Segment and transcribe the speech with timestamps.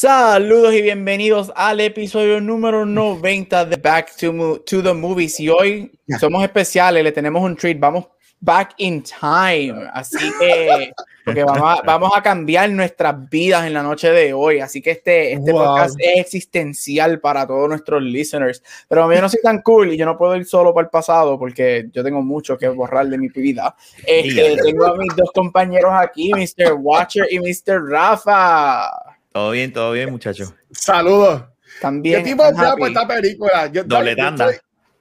[0.00, 5.38] Saludos y bienvenidos al episodio número 90 de Back to, to the Movies.
[5.40, 7.78] Y hoy somos especiales, le tenemos un treat.
[7.78, 8.06] Vamos
[8.40, 9.90] back in time.
[9.92, 10.90] Así que
[11.26, 14.60] porque vamos, a, vamos a cambiar nuestras vidas en la noche de hoy.
[14.60, 18.62] Así que este, este podcast es existencial para todos nuestros listeners.
[18.88, 21.38] Pero yo no soy tan cool y yo no puedo ir solo para el pasado
[21.38, 23.76] porque yo tengo mucho que borrar de mi vida.
[24.06, 26.72] Este, tengo a mis dos compañeros aquí, Mr.
[26.72, 27.86] Watcher y Mr.
[27.86, 29.09] Rafa.
[29.32, 30.54] Todo bien, todo bien, muchachos.
[30.72, 31.44] Saludos.
[31.80, 32.22] También.
[32.22, 32.50] ¿Qué tipo de
[32.88, 33.66] esta película?
[33.68, 34.50] Yo, Doble tanda.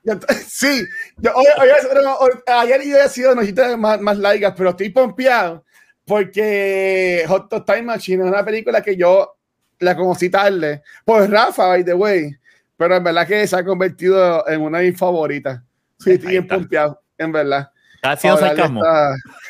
[0.48, 0.86] sí,
[1.18, 5.66] yo, hoy, hoy, ayer yo he sido noticias más, más largas, pero estoy pompeado
[6.06, 9.38] porque Hot Time Machine es una película que yo
[9.80, 12.36] la conocí tarde por Rafa, by the way,
[12.76, 15.62] pero en verdad que se ha convertido en una de mis favoritas.
[16.00, 17.70] Sí, estoy bien pompeado, en verdad.
[18.02, 18.82] Gracias, sarcasmo.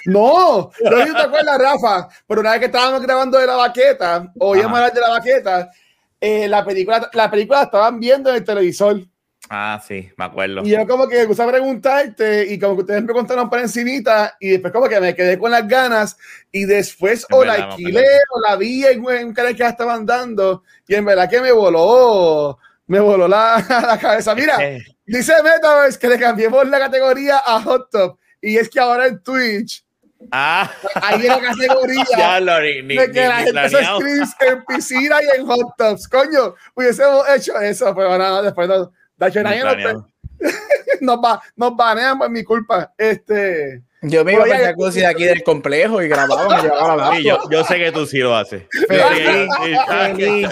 [0.06, 4.78] No, no te acuerdas, Rafa, pero una vez que estábamos grabando de la baqueta, oíamos
[4.78, 5.72] hablar de la baqueta,
[6.20, 9.02] eh, la, película, la película la estaban viendo en el televisor.
[9.50, 10.62] Ah, sí, me acuerdo.
[10.64, 14.36] Y yo como que me gusta preguntarte y como que ustedes me contaron por encimita
[14.40, 16.18] y después como que me quedé con las ganas
[16.52, 20.64] y después o la alquilé o la vi en un canal que ya estaban dando
[20.88, 24.36] y en verdad que me voló, me voló la, la cabeza.
[24.36, 24.58] Mira,
[25.06, 29.22] dice Metaverse que le cambiemos la categoría a Hot Top y es que ahora en
[29.22, 29.84] Twitch
[30.32, 30.70] Ah,
[31.02, 35.40] hay una categoría ya lo, ni, de que la gente se streams en piscina y
[35.40, 36.08] en hot tubs.
[36.08, 38.92] Coño, hubiésemos hecho eso, pero nada, después no.
[39.18, 40.04] De hecho, nadie nos,
[41.02, 42.94] nos, va, nos banean por mi culpa.
[42.98, 43.82] Este.
[44.02, 47.78] Yo me iba a jacuzzi de aquí del complejo y grababa y yo, yo, sé
[47.78, 48.64] que tú sí lo haces.
[48.88, 49.50] Feliz,
[49.88, 50.50] feliz.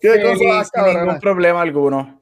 [0.00, 2.20] ¿Qué cosa sin ningún problema alguno.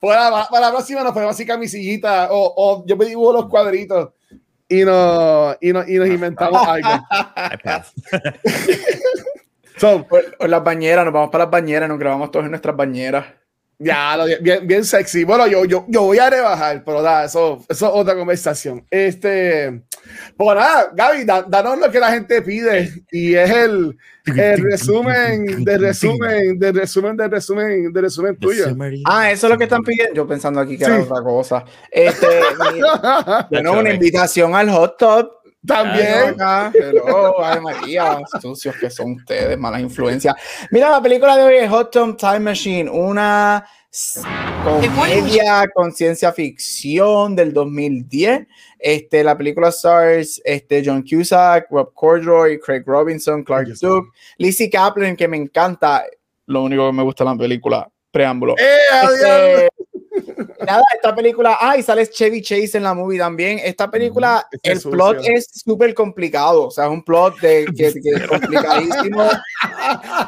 [0.00, 3.46] Para, la, para la próxima nos ponemos así camisillita o, o yo me dibujo los
[3.46, 4.10] cuadritos
[4.68, 6.88] y, no, y, no, y nos inventamos algo.
[9.76, 10.06] so,
[10.38, 13.26] o, las bañeras, nos vamos para las bañeras, nos grabamos todos en nuestras bañeras.
[13.78, 15.24] Ya, bien, bien sexy.
[15.24, 18.86] Bueno, yo, yo, yo voy a rebajar, pero da, eso, eso es otra conversación.
[18.90, 19.82] Este,
[20.36, 23.96] pues nada, Gaby, danos lo que la gente pide y es el,
[24.26, 28.66] el resumen de resumen, de resumen, de resumen, de resumen tuyo.
[29.04, 30.14] Ah, eso es lo que están pidiendo.
[30.14, 31.64] Yo pensando aquí que era otra cosa.
[31.90, 32.26] Este,
[33.50, 36.36] bueno, una invitación al hot top también.
[36.74, 40.34] Hello, ay María, sucios que son ustedes, malas influencias.
[40.70, 43.66] Mira, la película de hoy es Hot Tub Time Machine, una
[44.64, 48.46] comedia con ciencia ficción del 2010.
[48.78, 54.08] Este, la película stars este, John Cusack, Rob Corddry, Craig Robinson, Clark Duke,
[54.38, 56.04] Lizzie Kaplan, que me encanta.
[56.46, 58.54] Lo único que me gusta de la película, preámbulo.
[58.58, 59.68] ¡Eh, este,
[60.64, 63.60] Nada, esta película, ah, y sale Chevy Chase en la movie también.
[63.62, 67.96] Esta película, el plot es súper complicado, o sea, es un plot de, que, es
[68.28, 69.28] complicadísimo.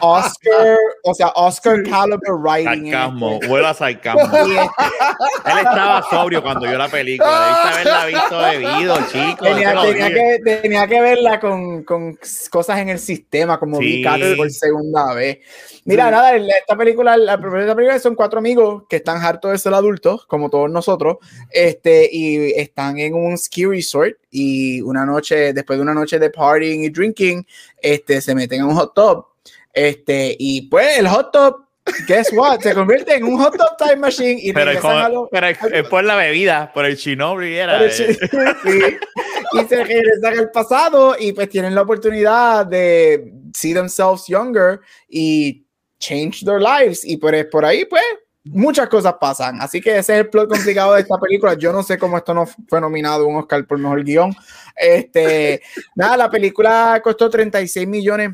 [0.00, 2.92] Oscar, o sea, Oscar caliber writing.
[2.92, 4.36] Sarcasmo, huele a sarcasmo.
[4.36, 9.44] Él estaba sobrio cuando vio la película, debiste haberla visto bebido, chico.
[9.44, 12.18] Tenía, tenía que, tenía que verla con, con,
[12.50, 14.04] cosas en el sistema, como sí.
[14.04, 15.38] vi por segunda vez.
[15.84, 19.72] Mira, nada, esta película, la primera película son cuatro amigos que están hartos de ser
[19.72, 21.18] adultos, como todos nosotros,
[21.50, 26.30] este, y están en un ski resort y una noche, después de una noche de
[26.30, 27.46] partying y drinking,
[27.80, 29.26] este, se meten en un hot tub,
[29.72, 31.68] este, y pues el hot tub
[32.06, 32.60] guess what?
[32.60, 36.16] Se convierte en un hot tub time machine y pero, como, pero es por la
[36.16, 37.84] bebida, por el chinobri era.
[37.84, 37.90] Eh.
[37.90, 38.18] sí,
[39.52, 45.64] y se regresan al pasado y pues tienen la oportunidad de see themselves younger y
[45.98, 47.04] change their lives.
[47.04, 48.02] Y por, por ahí, pues,
[48.44, 49.60] muchas cosas pasan.
[49.60, 51.54] Así que ese es el plot complicado de esta película.
[51.54, 54.34] Yo no sé cómo esto no fue nominado un Oscar por mejor guion.
[54.76, 55.62] Este,
[55.94, 58.30] nada, la película costó 36 millones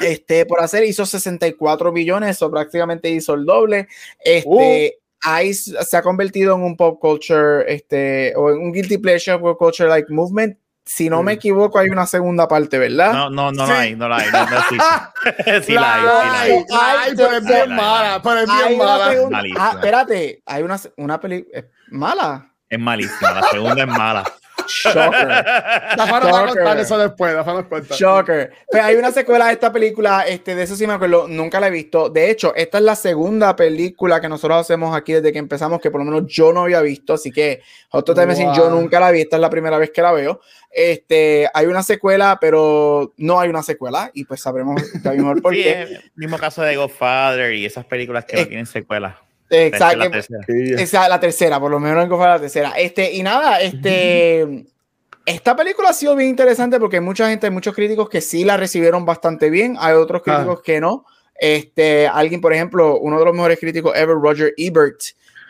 [0.00, 3.88] este, por hacer, hizo 64 millones, eso prácticamente hizo el doble.
[4.18, 9.38] Este, ahí se ha convertido en un pop culture, este, o en un guilty pleasure
[9.38, 13.12] pop culture like movement si no me equivoco, hay una segunda parte, ¿verdad?
[13.12, 14.30] No, no, no la hay, no la hay.
[14.30, 14.76] No, no, sí,
[15.64, 15.72] sí.
[15.72, 16.64] la hay, sí la hay.
[16.70, 19.12] Ay, pero es bien mala, pero es bien mala.
[19.58, 22.50] Ah, espérate, hay una, una película mala.
[22.68, 24.24] Es malísima, la segunda es mala.
[24.66, 25.28] Shocker.
[25.96, 27.34] Rafa nos va a contar eso después.
[27.34, 27.94] Rafa nos cuenta.
[27.96, 28.52] Shocker.
[28.70, 31.68] Pues hay una secuela de esta película, este, de eso sí me acuerdo, nunca la
[31.68, 32.08] he visto.
[32.08, 35.90] De hecho, esta es la segunda película que nosotros hacemos aquí desde que empezamos, que
[35.90, 38.54] por lo menos yo no había visto, así que Hot Time Wow.
[38.54, 40.40] yo nunca la vi, esta es la primera vez que la veo.
[40.70, 45.62] Este, hay una secuela, pero no hay una secuela, y pues sabremos mejor por Sí,
[45.62, 45.82] qué.
[45.82, 49.20] el mismo caso de Godfather y esas películas que Eh, no tienen secuela.
[49.50, 49.98] Esta Exacto.
[49.98, 50.40] la tercera.
[50.82, 52.70] Esa la tercera, por lo menos en fue la tercera.
[52.78, 54.66] Este, y nada, este.
[55.26, 58.44] Esta película ha sido bien interesante porque hay mucha gente, hay muchos críticos que sí
[58.44, 60.34] la recibieron bastante bien, hay otros Ah.
[60.36, 61.06] críticos que no.
[61.34, 65.00] Este, alguien, por ejemplo, uno de los mejores críticos ever, Roger Ebert,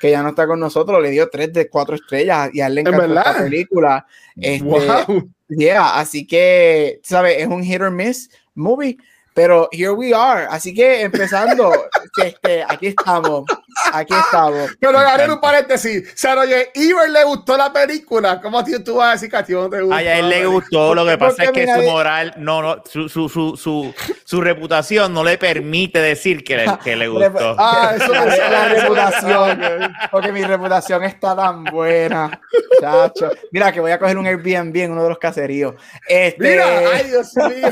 [0.01, 2.75] que ya no está con nosotros, le dio 3 de 4 estrellas y a él
[2.77, 3.45] le ¿En encantó esta verdad?
[3.45, 4.07] película.
[4.37, 5.31] Este, Wow.
[5.49, 7.39] Yeah, así que, ¿sabes?
[7.39, 8.97] Es un hit or miss movie,
[9.35, 10.47] pero here we are.
[10.51, 11.71] Así que empezando,
[12.25, 13.45] este, aquí estamos,
[13.93, 14.71] aquí estamos.
[14.81, 16.13] Pero haré un paréntesis.
[16.15, 19.45] Si a Roger Ebert le gustó la película, ¿cómo tú vas a decir que a
[19.45, 19.95] ti no te gustó?
[19.97, 23.09] Ay, a él le gustó, lo que pasa es que su moral, no, no, su,
[23.09, 23.95] su, su, su,
[24.25, 27.57] su reputación no le permite decir que le, que le Le- gustó.
[27.59, 32.41] Ah, eso eso- la reputación, porque mi reputación está tan buena,
[32.81, 33.31] chacho.
[33.53, 35.75] Mira que voy a coger un Airbnb en uno de los caseríos.
[36.09, 37.69] Este, Mira, ay, Dios mío.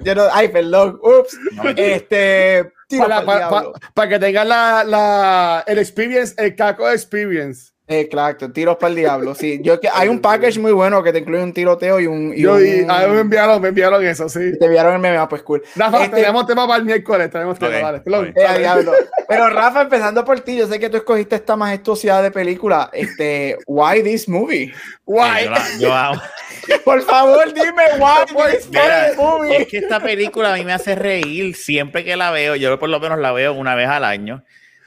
[0.00, 1.36] yo no- ay, perdón, ups.
[1.52, 3.72] No, Este, Para, pa'l para- diablo.
[3.72, 7.72] para- para que tengan la, la, el experience, el caco experience.
[7.88, 9.34] Exacto, tiros para el diablo.
[9.34, 12.32] Sí, yo que hay un package muy bueno que te incluye un tiroteo y un.
[12.36, 14.52] y Yo, un- y, a mí me enviaron, me enviaron eso, sí.
[14.58, 15.62] te enviaron el meme, ah, pues cool.
[15.74, 18.06] Rafa, Este- tenemos tema para el miércoles, tenemos tema, ok.
[18.36, 18.92] Eh, diablo.
[19.26, 22.90] Pero Rafa, empezando por ti, yo sé que tú escogiste esta majestuosidad de película.
[22.92, 24.72] Este, why this movie?
[25.06, 25.44] Guay.
[25.46, 26.22] Yo, la- yo amo.
[26.84, 29.56] Por favor, dime why this Mira, movie.
[29.62, 32.56] es que esta película a mí me hace reír siempre que la veo.
[32.56, 34.44] Yo por lo menos la veo una vez al año.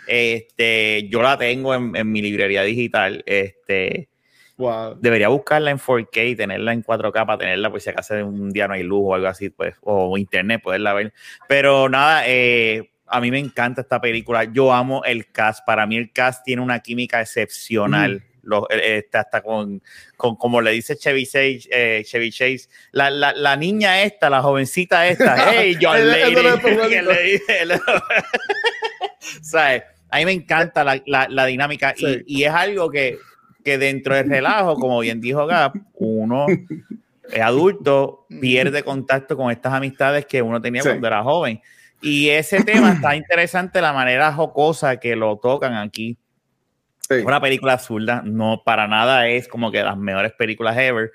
[0.08, 3.24] Este, yo la tengo en, en mi librería digital.
[3.26, 4.08] Este,
[4.58, 4.96] Wow.
[5.00, 8.68] debería buscarla en 4K y tenerla en 4K para tenerla, pues si acaso un día
[8.68, 11.14] no hay luz o algo así, pues, o internet, poderla ver.
[11.48, 14.44] Pero nada, eh, a mí me encanta esta película.
[14.44, 15.66] Yo amo el cast.
[15.66, 18.24] Para mí el cast tiene una química excepcional.
[18.44, 19.82] Lo- eh, este, hasta con,
[20.16, 24.42] con, como le dice Chevy Chase, eh, Chevy Chase la, la, la niña esta, la
[24.42, 26.36] jovencita esta, hey, John Lady,
[26.90, 27.66] que le dice,
[29.42, 29.84] ¿sabes?
[30.10, 32.24] A mí me encanta la, la, la dinámica y- Sí.
[32.28, 33.18] y, es algo que,
[33.64, 36.46] que dentro del relajo, como bien dijo Gap, uno
[37.32, 40.90] es adulto, pierde contacto con estas amistades que uno tenía Sí.
[40.90, 41.62] cuando era joven.
[42.02, 46.18] Y ese tema está interesante, la manera jocosa que lo tocan aquí.
[47.08, 47.16] Sí.
[47.16, 51.12] Es una película absurda, no para nada es como que las mejores películas ever,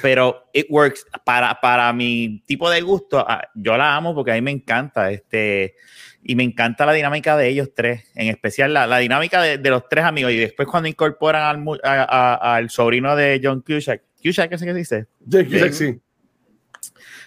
[0.00, 3.24] pero it works para, para mi tipo de gusto.
[3.28, 5.74] ah, Yo la amo porque a mí me encanta este
[6.22, 9.70] y me encanta la dinámica de ellos tres, en especial la, la dinámica de, de
[9.70, 10.32] los tres amigos.
[10.32, 14.58] Y después cuando incorporan al, mu- a- a- al sobrino de John Cusack, Cusack, ¿qué
[14.58, 15.06] se dice?
[15.26, 15.48] Jake.
[15.50, 16.00] Cusack, sí.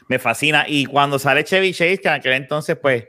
[0.09, 0.65] Me fascina.
[0.67, 3.05] Y cuando sale Chevy Chase, que en aquel entonces, pues,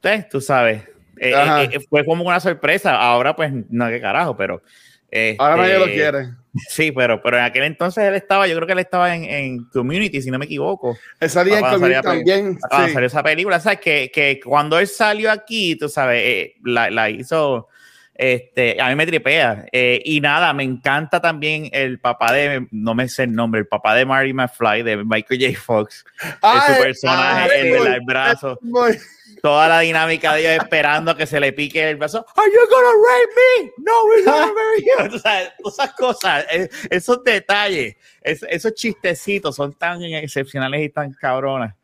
[0.00, 0.82] pues, tú sabes,
[1.18, 1.32] eh,
[1.72, 2.96] eh, fue como una sorpresa.
[2.96, 4.62] Ahora, pues, no, qué carajo, pero.
[5.38, 6.28] Ahora nadie lo este, quiere.
[6.68, 9.64] Sí, pero, pero en aquel entonces él estaba, yo creo que él estaba en, en
[9.64, 10.96] Community, si no me equivoco.
[11.18, 12.58] Él salía en Community también.
[12.58, 12.92] Sí.
[12.92, 13.80] salió esa película, ¿sabes?
[13.80, 17.68] Que, que cuando él salió aquí, tú sabes, eh, la, la hizo.
[18.14, 19.66] Este, a mí me tripea.
[19.72, 23.66] Eh, y nada, me encanta también el papá de, no me sé el nombre, el
[23.66, 25.58] papá de Marty McFly, de Michael J.
[25.60, 26.04] Fox.
[26.20, 28.58] Es su personaje, el del brazo.
[29.42, 32.24] Toda la dinámica de ellos esperando que se le pique el brazo.
[32.36, 33.72] ¿Are you gonna rape me?
[33.78, 35.10] No, we're gonna marry you.
[35.10, 41.12] Tú sabes, esas cosas, eh, esos detalles, es- esos chistecitos son tan excepcionales y tan
[41.14, 41.74] cabronas.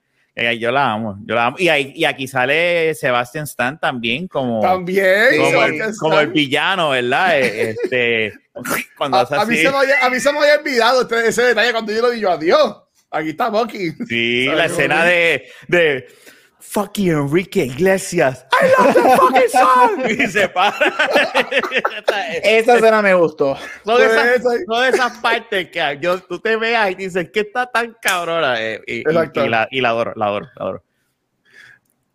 [0.59, 1.57] Yo la amo, yo la amo.
[1.59, 5.37] Y, ahí- y aquí sale Sebastian Stan también como, También.
[5.37, 6.33] como, el, como el Stan.
[6.33, 7.41] villano, ¿verdad?
[7.41, 8.33] Eh, Este,
[8.97, 11.29] cuando a, hace a mí se me había, a mí se me había olvidado este-
[11.29, 12.77] ese detalle cuando yo lo vi yo, adiós.
[13.11, 13.93] Aquí está Bucky.
[14.07, 16.07] Sí, la escena de, de
[16.61, 18.47] fucking Enrique Iglesias.
[18.61, 20.05] I love the fucking song.
[20.11, 20.77] Y se para.
[22.43, 23.57] Esa escena me gustó.
[23.85, 27.67] son, esas, Pues, son esas partes que yo, tú te veas y dices que está
[27.67, 28.61] tan cabrona.
[28.61, 29.45] eh, y, y- Exacto.
[29.45, 30.83] y la, y la adoro, la adoro, la adoro.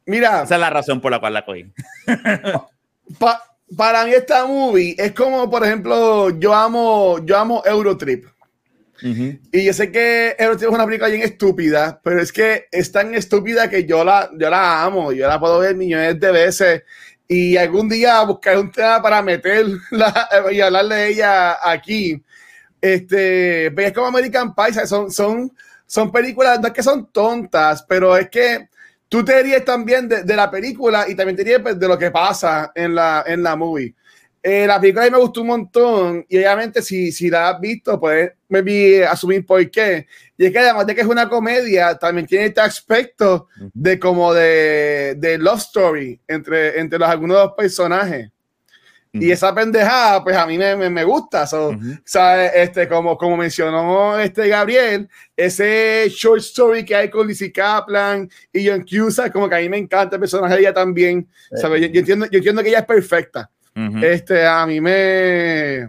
[0.05, 1.71] Mira, Esa es la razón por la cual la cogí.
[3.19, 3.43] pa-
[3.77, 8.25] para mí esta movie es como, por ejemplo, yo amo, yo amo Eurotrip.
[9.51, 13.69] Y yo sé que es una película bien estúpida, pero es que es tan estúpida
[13.69, 15.11] que yo la, yo la amo.
[15.11, 16.83] Yo la puedo ver millones de veces.
[17.27, 22.21] Y algún día buscar un tema para meterla y hablar de ella aquí.
[22.79, 25.51] Este, pero es como American Pie, son, son,
[25.85, 28.67] son películas, no es que son tontas, pero es que
[29.07, 31.97] tú te ríes también de, de la película y también te ríes pues, de lo
[31.97, 33.95] que pasa en la, en la movie.
[34.45, 37.61] Eh, la película a mí me gustó un montón y obviamente si, si la has
[37.61, 40.05] visto, puedes maybe asumir por qué.
[40.37, 44.33] Y es que además de que es una comedia, también tiene este aspecto de como
[44.33, 48.31] de, de love story entre, entre los, algunos de los personajes.
[49.13, 51.45] Y esa pendejada, pues a mí me, me, gusta.
[51.45, 51.71] So,
[52.53, 55.07] este, como, como mencionó este Gabriel,
[55.37, 59.69] ese short story que hay con Lizzie Kaplan y John Cusack, como que a mí
[59.69, 61.29] me encanta el personaje de ella también.
[61.61, 63.51] Yo, yo, entiendo, yo entiendo que ella es perfecta.
[63.75, 65.87] Este, a mí me.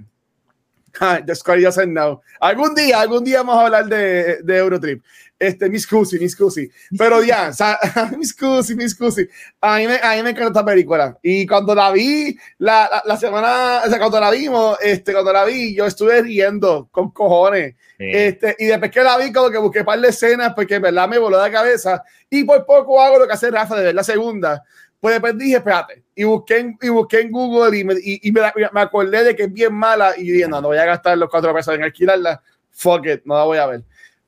[1.34, 2.20] Squad doesn't know.
[2.40, 5.02] Algún día, algún día vamos a hablar de, de Eurotrip.
[5.38, 6.70] Este, Miss Cusi, Miss Cusi.
[6.96, 7.50] Pero ya,
[8.18, 9.28] Miss Cusi, Miss Cusi.
[9.60, 11.18] A mí, me, a mí me encanta esta película.
[11.22, 15.44] Y cuando la vi, la, la, semana, o sea, cuando la vimos, este, cuando la
[15.44, 17.74] vi, yo estuve riendo con cojones.
[17.98, 20.82] Este, y después que la vi, como que busqué un par de escenas, porque en
[20.82, 22.02] verdad me voló la cabeza.
[22.30, 24.62] Y por poco hago lo que hace Rafa de ver la segunda.
[25.00, 28.40] Pues después dije, espérate, y busqué en, y busqué en Google y, me, y, me,
[28.72, 31.28] me, acordé de que es bien mala y dije, no, no voy a gastar los
[31.28, 33.82] cuatro pesos en alquilarla, fuck it, no la voy a ver.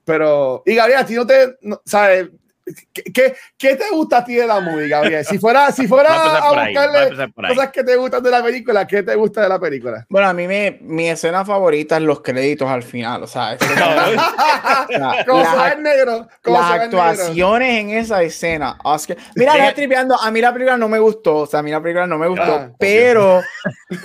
[0.04, 2.28] Pero, y Gabriel, ti no te, ¿sabes?
[2.92, 5.24] ¿Qué, ¿Qué, te gusta a ti de la movie, Gabriel?
[5.24, 9.14] Si fuera, si fuera a, buscarle cosas que te gustan de la película, ¿qué te
[9.14, 10.04] gusta de la película?
[10.08, 13.56] Bueno, a mí me, mi escena favorita es los créditos al final, o sea,
[14.90, 19.16] las, negro, las actuaciones en esa escena, Oscar.
[19.36, 21.80] Mira, ya tripeando, a mí la película no me gustó, o sea, a mí la
[21.80, 23.42] película no me gustó, ah, pero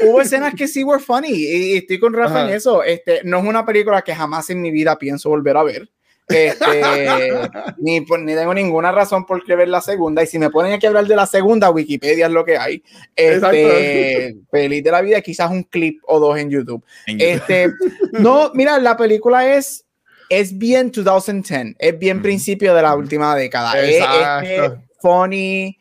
[0.04, 2.84] hubo escenas que sí were funny y, estoy con Rafa en eso.
[2.84, 5.90] Este, no es una película que jamás en mi vida pienso volver a ver.
[6.28, 7.32] Este,
[7.78, 10.24] ni, ni tengo ninguna razón por qué ver la segunda.
[10.24, 12.84] Y si me ponen aquí a hablar de la segunda, Wikipedia es lo que hay.
[13.16, 16.84] Este, feliz de la vida, quizás un clip o dos en YouTube.
[17.06, 17.72] Este,
[18.14, 19.86] no, mira, la película es,
[20.30, 23.80] es bien 2010, es bien principio de la última década.
[23.82, 24.04] Es,
[25.02, 25.78] funny,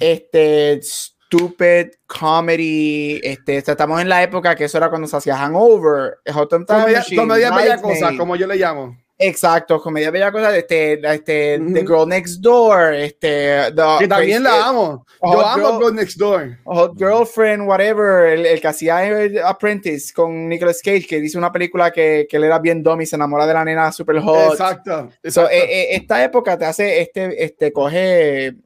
[0.00, 3.20] este, stupid comedy.
[3.22, 6.18] Este, estamos en la época que eso era cuando se hacía Hangover,
[6.66, 9.01] Comedia, comedia bella cosa, como yo le llamo.
[9.18, 15.06] Exacto, comedia bella cosa, este, este, The Girl Next Door, este, que también la amo.
[15.22, 16.58] Yo amo Girl, Next Door.
[16.64, 18.98] Hot Girlfriend, whatever, el, el que hacía
[19.44, 23.14] Apprentice con Nicolas Cage, que dice una película que, que él era bien dummy, se
[23.16, 24.52] enamora de la nena super hot.
[24.52, 25.10] Exacto.
[25.22, 25.50] exacto.
[25.50, 28.56] Eh, eh, esta época te hace, este, este, coge,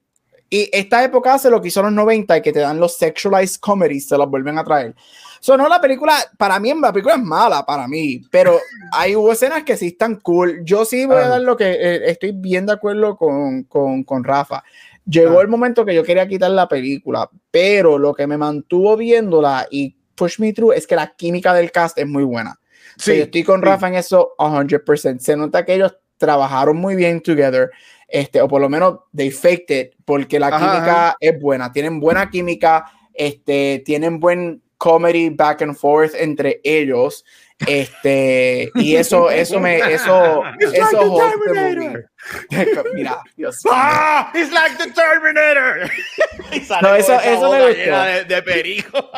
[0.49, 3.61] y esta época hace lo que hizo los 90 y que te dan los sexualized
[3.61, 4.95] comedies, se los vuelven a traer.
[5.41, 8.59] So, no, la película, para mí, la película es mala, para mí, pero
[8.93, 10.63] hay hubo escenas que sí están cool.
[10.65, 11.29] Yo sí voy a ah.
[11.29, 14.63] dar lo que eh, estoy bien de acuerdo con, con, con Rafa.
[15.05, 15.43] Llegó ah.
[15.43, 19.97] el momento que yo quería quitar la película, pero lo que me mantuvo viéndola y
[20.17, 22.59] push me through es que la química del cast es muy buena.
[22.97, 25.19] Sí, estoy con Rafa en eso 100%.
[25.21, 27.71] Se nota que ellos trabajaron muy bien together,
[28.09, 31.73] este, o por lo menos they faked it, porque la química es buena.
[31.73, 37.25] Tienen buena química, este, tienen buen comedy back and forth entre ellos.
[37.67, 41.19] Este, y eso, eso me, eso, eso
[42.51, 45.91] like Mira, Dios Ah, it's like the Terminator.
[46.83, 48.03] no, eso, eso me gustó.
[48.03, 49.11] De, de perico.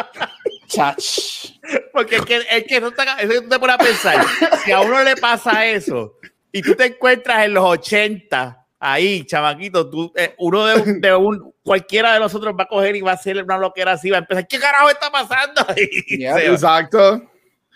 [0.69, 1.51] Chach.
[1.93, 4.25] Porque es que, es que eso, está, eso te pone a pensar,
[4.65, 6.19] si a uno le pasa eso
[6.53, 11.53] y tú te encuentras en los 80 ahí, chamaquito, tú, eh, uno de, de, un,
[11.69, 14.21] cualquiera de nosotros va a coger y va a hacer una loquera así, va a
[14.21, 15.67] empezar, ¿qué carajo está pasando?
[15.77, 17.17] exacto.
[17.17, 17.23] Eso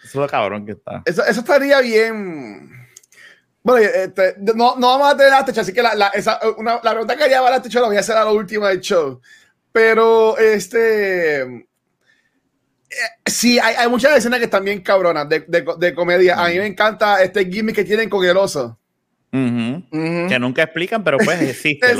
[0.03, 1.03] es lo cabrón que está.
[1.05, 2.71] Eso, eso estaría bien.
[3.63, 6.81] Bueno, este, no, no vamos a tener la techa, así que la, la, esa, una,
[6.83, 8.81] la pregunta que haría para la techa la voy a hacer a la última del
[8.81, 9.21] show.
[9.71, 11.43] Pero, este.
[11.43, 11.67] Eh,
[13.27, 16.43] sí, hay, hay, muchas escenas que están bien cabronas de, de, de comedia.
[16.43, 18.79] A mí me encanta este gimmick que tienen con el oso.
[19.33, 21.91] Que nunca explican, pero pues existe.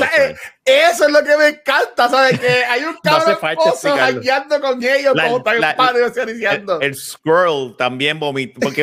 [0.63, 2.39] Eso es lo que me encanta, ¿sabes?
[2.39, 3.39] Que hay un cabrón
[4.49, 8.81] no con ellos, como están en el, el Squirrel también vomita, porque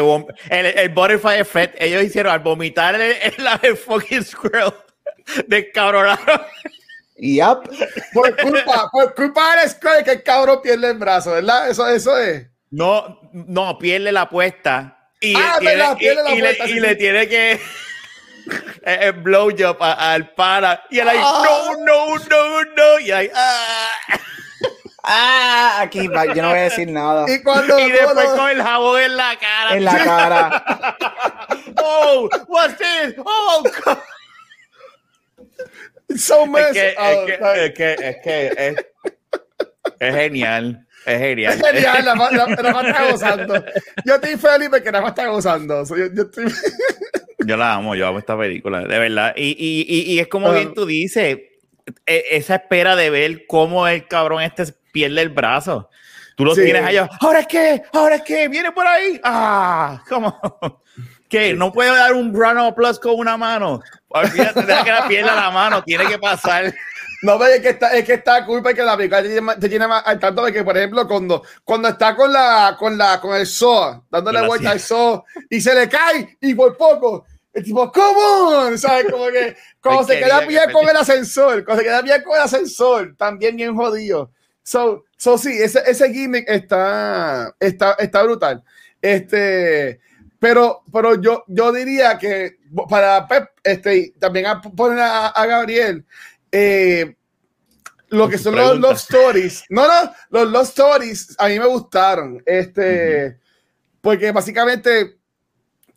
[0.51, 3.17] el, el, Butterfly Effect, ellos hicieron al vomitar el,
[3.63, 4.73] el, fucking Squirrel,
[5.47, 6.41] descabronaron.
[7.19, 7.59] Yep.
[8.13, 11.71] Por culpa, por culpa del Squirrel que el cabrón pierde el brazo, ¿verdad?
[11.71, 12.49] Eso, eso es.
[12.71, 15.09] No, no, pierde la apuesta.
[15.21, 16.69] Y, ah, tiene, verdad, pierde la apuesta.
[16.69, 17.61] Y, le tiene que
[18.83, 20.85] el blowjob al para.
[20.91, 23.01] Y él ahí, no, no, no, no.
[23.01, 23.89] Y ahí, ah.
[25.03, 27.25] Ah, aquí va, yo no voy a decir nada.
[27.29, 29.77] Y, cuando, y después con el jabón en la cara.
[29.77, 30.97] En la cara.
[31.77, 33.15] oh, what's this?
[33.19, 33.99] Oh, God.
[36.17, 38.87] So es que, oh, es, que, es que, es que, es,
[40.01, 40.85] es genial.
[41.07, 41.53] Es genial.
[41.55, 43.65] Es genial, la, la, la, la está gozando.
[44.05, 45.85] Yo estoy feliz porque la está gozando.
[45.85, 46.47] yo, yo estoy...
[47.47, 49.35] Yo la amo, yo amo esta película, de verdad.
[49.37, 51.39] Y, y, y, es como bien tú dices,
[52.07, 55.89] e, esa espera de ver cómo el cabrón este pierde el brazo.
[56.37, 57.09] Tú los tienes allá.
[57.21, 57.83] ¿Ahora es qué?
[57.93, 58.49] ¿Ahora es qué?
[58.49, 59.21] ¿Viene por ahí?
[59.23, 60.03] ¡Ah!
[60.09, 60.39] ¿Cómo?
[61.29, 61.55] ¿Qué?
[61.55, 63.81] ¿No puedo dar un Bruno Plus con una mano?
[64.09, 65.83] Olvídate, deja que la pierda la mano.
[65.85, 66.75] Tiene que pasar.
[67.23, 69.23] No, pero es que está, es que está culpa que la película
[69.59, 72.97] te tiene más al tanto de que, por ejemplo, cuando, cuando está con la, con
[72.97, 77.27] la, con el zoo, dándole vuelta al zoo, y se le cae, y por poco,
[77.53, 78.77] el tipo, ¿cómo?
[78.77, 79.07] ¿Sabes?
[79.11, 82.43] Como que, cuando se queda bien con el ascensor, cuando se queda bien con el
[82.43, 84.31] ascensor, también bien jodido.
[84.63, 88.63] So, so sí, ese, ese gimmick está, está, está brutal.
[89.03, 90.01] Este,
[90.39, 96.05] pero, pero yo, yo diría que para Pep, este, también a poner a Gabriel,
[96.53, 97.17] eh,
[98.11, 99.65] lo que son los Love Stories.
[99.69, 102.43] No, no, los Love Stories a mí me gustaron.
[102.45, 103.39] Este,
[104.01, 105.20] porque básicamente,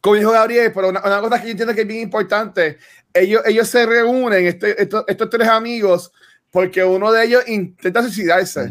[0.04, 2.78] como dijo Gabriel, pero una, cosa que yo entiendo que es bien importante,
[3.14, 6.12] ellos, ellos se reúnen, este, estos, tres amigos,
[6.52, 8.70] porque uno de ellos intenta suicidarse.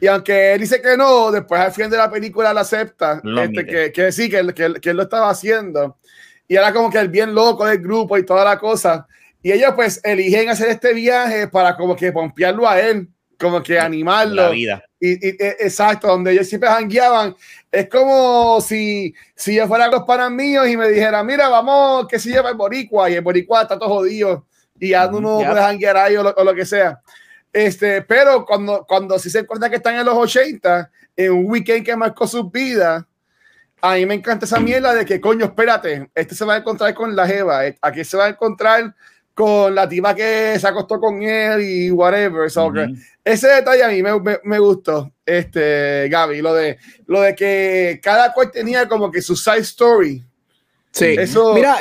[0.00, 3.66] Y aunque él dice que no, después al final de la película la acepta, este,
[3.66, 5.98] que, que, sí, que, que, que él lo estaba haciendo.
[6.48, 9.06] Y era como que el bien loco del grupo y toda la cosa.
[9.42, 13.78] Y ellos pues eligen hacer este viaje para como que pompearlo a él, como que
[13.78, 14.42] animarlo.
[14.42, 14.84] La vida.
[15.00, 17.36] Y, e, exacto, donde ellos siempre jangueaban.
[17.70, 22.18] Es como si, si yo fuera los panas míos y me dijera, mira, vamos, que
[22.18, 24.46] se lleva el boricua, y el boricua está todo jodido,
[24.78, 27.00] y ya uno puede janguear ahí o lo, que sea.
[27.52, 31.84] Este, pero cuando, cuando sí se encuentra que están en los 80, en un weekend
[31.84, 33.06] que marcó su vida,
[33.80, 36.94] a mí me encanta esa mierda de que, coño, espérate, este se va a encontrar
[36.94, 38.94] con la Jeva, aquí se va a encontrar
[39.38, 42.50] con la tipa que se acostó con él y whatever.
[43.24, 44.10] Ese detalle a mí me,
[44.42, 46.76] me, gustó, este, Gaby, lo de,
[47.06, 50.26] lo de que cada cual tenía como que su side story.
[50.90, 51.78] Sí, eso, mira,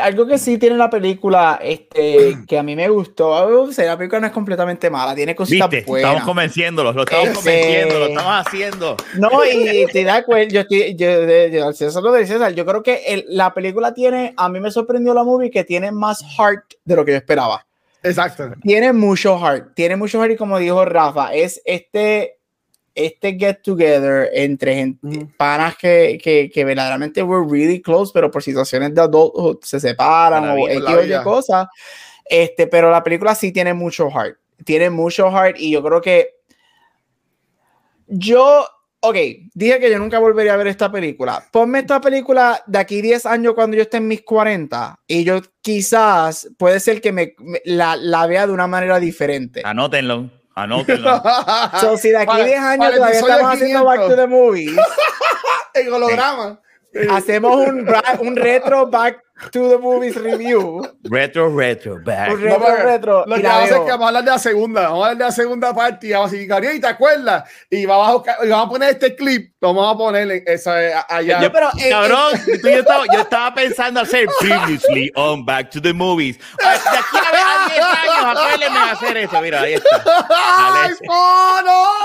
[0.00, 3.98] algo que sí tiene la película, este, que a mí me gustó, o sea, la
[3.98, 5.96] película no es completamente mala, tiene cositas ¿Viste?
[5.96, 8.96] Estamos convenciéndolos, lo estamos este, convenciendo, lo estamos haciendo.
[9.16, 12.82] No, y te da cuenta, yo estoy, yo, yo, César lo de César, yo creo
[12.82, 16.64] que el, la película tiene, a mí me sorprendió la movie que tiene más heart
[16.84, 17.66] de lo que yo esperaba.
[18.02, 18.52] Exacto.
[18.62, 22.35] Tiene mucho heart, tiene mucho heart y como dijo Rafa, es este
[22.96, 28.42] este get together entre gente, panas que, que, que, verdaderamente were really close, pero por
[28.42, 31.68] situaciones de adulthood se separan o X cosas.
[32.24, 34.38] Este, pero la película sí tiene mucho heart.
[34.64, 36.30] Tiene mucho heart y yo creo que
[38.08, 38.66] yo,
[39.00, 39.16] ok,
[39.52, 41.44] dije que yo nunca volvería a ver esta película.
[41.52, 45.42] Ponme esta película de aquí 10 años cuando yo esté en mis 40 y yo
[45.60, 47.34] quizás puede ser que me,
[47.66, 49.60] la, la vea de una manera diferente.
[49.64, 50.30] Anótenlo.
[50.56, 51.22] Anótenlo.
[51.80, 54.76] so, si de aquí 10 años todavía estamos haciendo Back to the Movies.
[55.74, 56.60] en holograma.
[57.10, 57.86] Hacemos un,
[58.20, 60.82] un retro Back to the Movies review.
[61.04, 62.32] Retro, retro, back.
[62.32, 63.24] Un retro, retro.
[63.26, 64.82] Lo que vamos a hacer es que vamos a hablar de la segunda.
[64.82, 66.06] Vamos a hablar de la segunda parte.
[66.06, 67.50] Y vamos a decir, Gabriel, ¿te acuerdas?
[67.70, 69.52] Y vamos a, y vamos a poner este clip.
[69.60, 71.42] Lo vamos a poner esa, allá.
[71.42, 75.82] Yo, pero, eh, cabrón, eh, yo, estaba, yo, estaba, pensando hacer previously on Back to
[75.82, 76.38] the Movies.
[76.38, 79.40] De aquí a 10 años, acuérdenme a hacer eso.
[79.42, 80.02] Mira, ahí está.
[80.30, 80.92] ¡Ay,
[81.64, 81.96] no!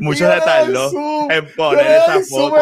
[0.00, 0.88] Mucho detalle
[1.30, 2.56] en poner esa foto.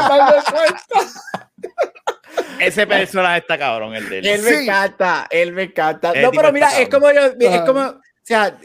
[2.60, 4.26] Ese personaje está cabrón, el de él.
[4.26, 6.12] Él me encanta, él me encanta.
[6.20, 8.58] no, pero mira, es como yo, es como, o sea,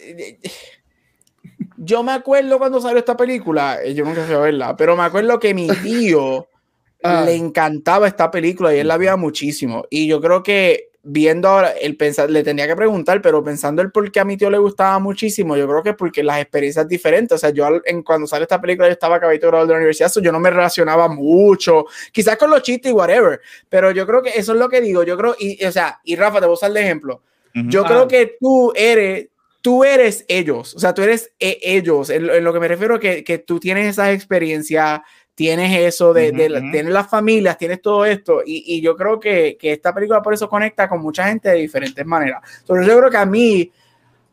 [1.78, 5.04] yo me acuerdo cuando salió esta película, eh, yo nunca fui a verla, pero me
[5.04, 6.48] acuerdo que mi tío
[7.04, 7.24] ah.
[7.26, 9.86] le encantaba esta película y él la veía muchísimo.
[9.90, 13.92] Y yo creo que viendo ahora, el pensar, le tenía que preguntar, pero pensando el
[13.92, 16.88] por qué a mi tío le gustaba muchísimo, yo creo que es porque las experiencias
[16.88, 20.12] diferentes, o sea, yo en, cuando sale esta película yo estaba acabado de la universidad,
[20.22, 24.30] yo no me relacionaba mucho, quizás con los chistes y whatever, pero yo creo que
[24.36, 26.56] eso es lo que digo, yo creo, y, o sea, y Rafa, te voy a
[26.56, 27.22] usar de ejemplo,
[27.54, 29.28] yo creo que tú eres,
[29.62, 33.24] tú eres ellos, o sea, tú eres e, ellos, en, lo que me refiero que,
[33.24, 35.04] que tú tienes esa experiencia
[35.40, 40.22] tienes eso de, tener las familias, tienes todo esto, y, yo creo que, esta película
[40.22, 42.42] por eso conecta con mucha gente de diferentes maneras.
[42.60, 43.72] Entonces yo creo que a mí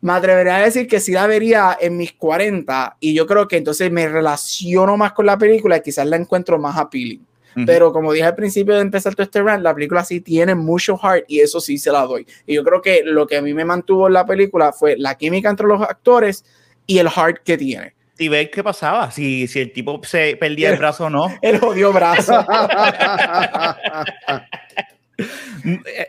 [0.01, 3.57] me atrevería a decir que sí la vería en mis 40, y yo creo que
[3.57, 7.25] entonces me relaciono más con la película y quizás la encuentro más appealing.
[7.65, 10.99] Pero como dije al principio de empezar todo este rant, la película sí tiene mucho
[10.99, 12.27] heart y eso sí se la doy.
[12.47, 15.15] Y yo creo que lo que a mí me mantuvo en la película fue la
[15.15, 16.45] química entre los actores
[16.87, 20.71] y el heart que tiene y ver qué pasaba, si, si el tipo se perdía
[20.71, 21.27] el brazo o no.
[21.43, 22.33] El jodió brazo.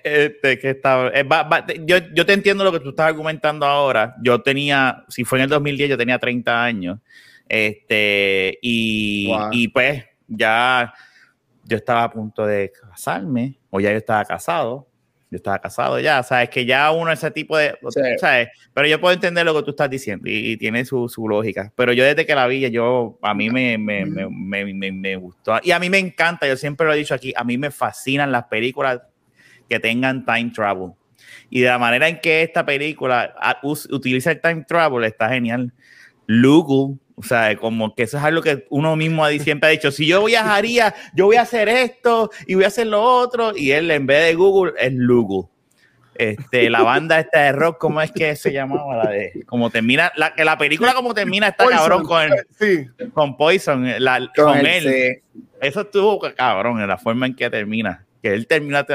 [0.03, 1.25] este, que está, eh,
[1.85, 4.15] yo, yo, te entiendo lo que tú estás argumentando ahora.
[4.21, 6.99] Yo tenía, si fue en el 2010, yo tenía 30 años.
[7.47, 10.93] Este, y, y pues ya
[11.63, 14.87] yo estaba a punto de casarme, o ya yo estaba casado.
[15.29, 17.77] Yo estaba casado ya, sabes que ya uno ese tipo de,
[18.19, 18.47] ¿sabes?
[18.73, 21.71] Pero yo puedo entender lo que tú estás diciendo y, tiene su, su, lógica.
[21.75, 25.59] Pero yo desde que la vi, yo, a mí me, me, me, me, me gustó.
[25.63, 28.31] Y a mí me encanta, yo siempre lo he dicho aquí, a mí me fascinan
[28.31, 29.01] las películas
[29.67, 30.91] que tengan time travel.
[31.49, 35.73] Y de la manera en que esta película utiliza el time travel está genial.
[36.27, 40.05] Lugu, o sea, como que eso es algo que uno mismo siempre ha dicho, si
[40.05, 43.89] yo viajaría, yo voy a hacer esto y voy a hacer lo otro, y él
[43.89, 45.49] en vez de Google es Lugu.
[46.13, 49.03] Este, la banda esta de rock, ¿cómo es que se llamaba?
[49.03, 52.29] La de, como termina, la, que la película como termina está cabrón con,
[53.13, 55.21] con Poison, la, con, él.
[55.61, 58.85] Eso estuvo cabrón en la forma en que termina que él termina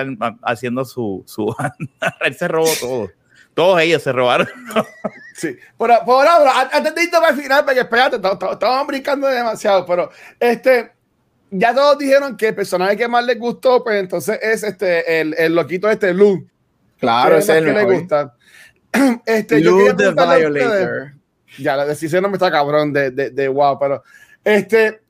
[0.42, 1.54] haciendo su, su
[2.20, 3.10] él se robó todo.
[3.54, 4.48] Todos ellos se robaron.
[5.34, 10.10] sí, por, por ahora, antes de para el final, porque espérate, estaban brincando demasiado, pero
[10.40, 10.92] este,
[11.50, 15.34] ya todos dijeron que el personaje que más les gustó, pues entonces es este, el,
[15.36, 16.46] el loquito este, Lu.
[16.98, 18.34] Claro, ese es el que le gusta.
[19.24, 21.12] Este, Lou the Violator.
[21.58, 24.02] Ya, la decisión no me está cabrón de, de, de wow, pero
[24.44, 25.00] este,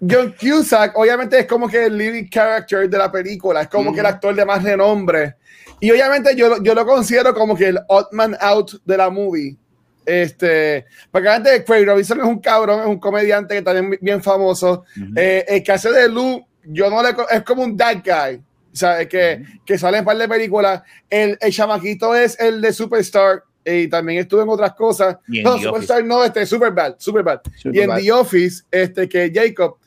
[0.00, 4.00] John Cusack, obviamente, es como que el leading character de la película, es como que
[4.00, 5.36] el actor de más renombre.
[5.80, 9.56] Y obviamente yo, yo lo considero como que el odd man out de la movie.
[10.04, 14.84] Este, porque antes Craig Robinson es un cabrón, es un comediante que también bien famoso.
[15.16, 18.40] Eh, el que hace de Lou, yo no le es como un dad guy,
[18.72, 19.08] ¿sabes?
[19.08, 20.82] Que, que sale en par de películas.
[21.10, 25.16] El, el chamaquito es el de Superstar y también estuvo en otras cosas.
[25.26, 27.40] No, Superstar no, este, Superbad, Superbad.
[27.64, 29.78] y en The Office, este, que Jacob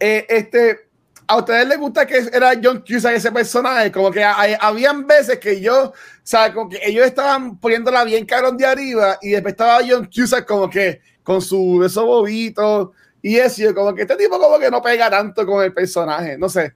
[0.00, 0.88] eh, este,
[1.26, 3.92] ¿a ustedes les gusta que era John Cusack ese personaje?
[3.92, 8.26] Como que hay, habían veces que yo, o sea, como que ellos estaban poniéndola bien
[8.26, 13.36] cabrón de arriba y después estaba John Cusack como que con su esos bobitos y
[13.36, 16.74] eso, como que este tipo como que no pega tanto con el personaje, no sé.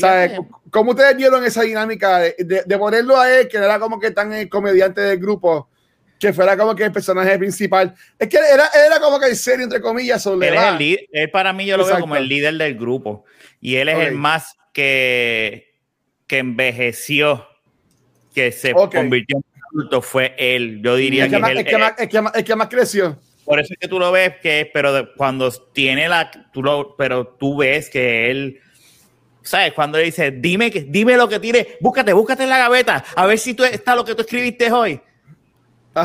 [0.00, 0.40] ¿Sabes?
[0.70, 4.32] ¿Cómo ustedes vieron esa dinámica de, de, ponerlo a él, que era como que tan
[4.32, 5.68] el comediante del grupo,
[6.24, 7.94] que fuera como que el personaje principal.
[8.18, 11.30] Es que era, era como que el serio, entre comillas, él, es el líder, él
[11.30, 13.24] para mí yo lo veo como el líder del grupo.
[13.60, 15.74] Y él es el más que,
[16.26, 17.46] que envejeció,
[18.34, 20.80] que se convirtió en adulto, fue él.
[20.82, 23.18] Yo diría que, es el, que, más, creció.
[23.44, 27.26] Por eso es que tú lo ves, que pero cuando tiene la, tú lo, pero
[27.26, 28.60] tú ves que él,
[29.42, 29.74] ¿sabes?
[29.74, 33.38] Cuando le dice, dime, dime lo que tiene, búscate, búscate en la gaveta, a ver
[33.38, 34.98] si tú, está lo que tú escribiste hoy.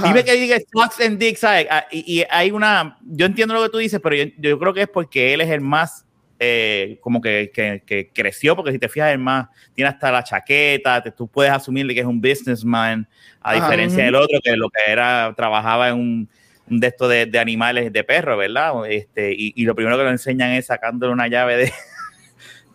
[0.03, 1.67] Dime que diga Fox and Dick, ¿sabes?
[1.69, 4.87] Ah, y, hay una, yo entiendo lo que tú dices, pero yo, creo que es
[4.87, 6.05] porque él es el más,
[6.37, 11.03] eh, como que, que, creció, porque si te fijas, el más, tiene hasta la chaqueta,
[11.03, 13.07] tú puedes asumirle que es un businessman,
[13.41, 16.29] a diferencia del otro, que lo que era, trabajaba en un,
[16.67, 18.73] de esto de, de, animales de perro, ¿verdad?
[18.87, 21.73] Este, y, y, lo primero que lo enseñan es sacándole una llave de,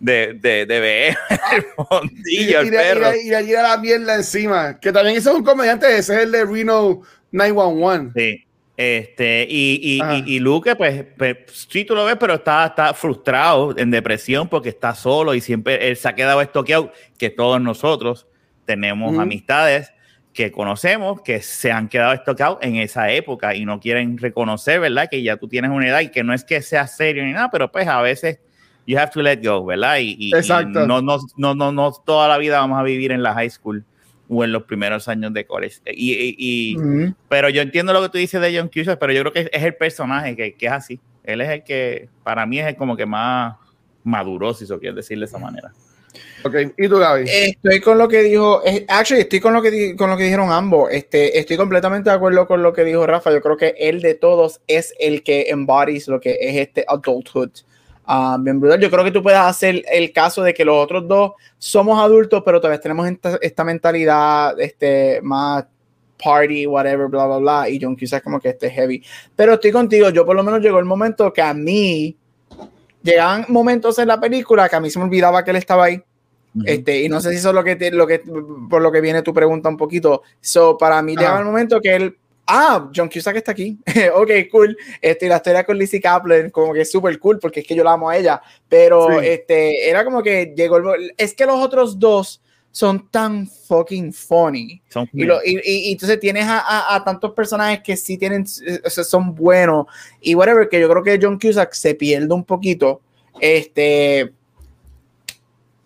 [0.05, 1.17] de, de, de ver
[1.57, 3.17] el fondillo, y, y, perro.
[3.17, 4.79] Y, allí la mierda encima.
[4.79, 7.01] Que también ese es un comediante, ese es el de Reno
[7.33, 8.12] 911.
[8.14, 8.45] Sí.
[8.77, 11.37] Este, y, y, y, Luke, pues, pues,
[11.69, 15.88] sí, tú lo ves, pero está, está frustrado, en depresión, porque está solo y siempre
[15.88, 18.27] él se ha quedado estoqueado, que todos nosotros
[18.64, 19.93] tenemos amistades
[20.33, 25.09] que conocemos que se han quedado estoqueados en esa época y no quieren reconocer, ¿verdad?
[25.09, 27.51] Que ya tú tienes una edad y que no es que sea serio ni nada,
[27.53, 28.40] pero pues a veces
[28.87, 29.99] you have to let go, ¿verdad?
[30.01, 30.87] Y, Exacto.
[30.87, 33.85] no, no, no, no, no toda la vida vamos a vivir en la high school
[34.29, 35.81] o en los primeros años de college.
[35.87, 36.77] Y, y
[37.29, 39.62] Pero yo entiendo lo que tú dices de John Cusack, pero yo creo que es
[39.62, 41.01] el personaje que, que, es así.
[41.25, 43.57] Él es el que, para mí, es el como que más
[44.03, 45.73] maduro, si se quiere decir de esa manera.
[46.44, 47.25] Ok, ¿y tú, Gaby?
[47.27, 50.90] Estoy con lo que dijo, actually, estoy con lo que, con lo que dijeron ambos.
[50.92, 53.33] Este, estoy completamente de acuerdo con lo que dijo Rafa.
[53.33, 57.51] Yo creo que él de todos es el que embodies lo que es este adulthood.
[58.07, 58.81] Ah, bien brutal.
[58.81, 62.43] Yo creo que tú puedes hacer el caso de que los otros dos somos adultos,
[62.45, 63.09] pero todavía tenemos
[63.40, 65.64] esta, mentalidad este, más
[66.23, 67.69] party, whatever, bla, bla, bla.
[67.69, 69.03] Y John quizás como que este heavy.
[69.35, 72.17] Pero estoy contigo, yo por lo menos llegó el momento que a mí
[73.03, 76.03] llegaban momentos en la película que a mí se me olvidaba que él estaba ahí.
[76.64, 78.23] Este, y no sé si eso es lo que, lo que,
[78.71, 80.23] por lo que viene tu pregunta un poquito.
[80.40, 83.78] So, para mí llegaba el momento que él ah, John Cusack está aquí.
[84.14, 84.76] ok, cool.
[85.00, 87.85] Este, la historia con Lizzie Kaplan, como que es súper cool, porque es que yo
[87.85, 88.40] la amo a ella.
[88.68, 91.14] Pero este, era como que llegó el.
[91.16, 94.83] Es que los otros dos son tan fucking funny.
[95.12, 98.44] y, y, entonces tienes a, a, tantos personajes que sí tienen,
[98.85, 99.87] o sea, son buenos.
[100.20, 103.00] Y whatever, que yo creo que John Cusack se pierde un poquito.
[103.40, 104.33] Este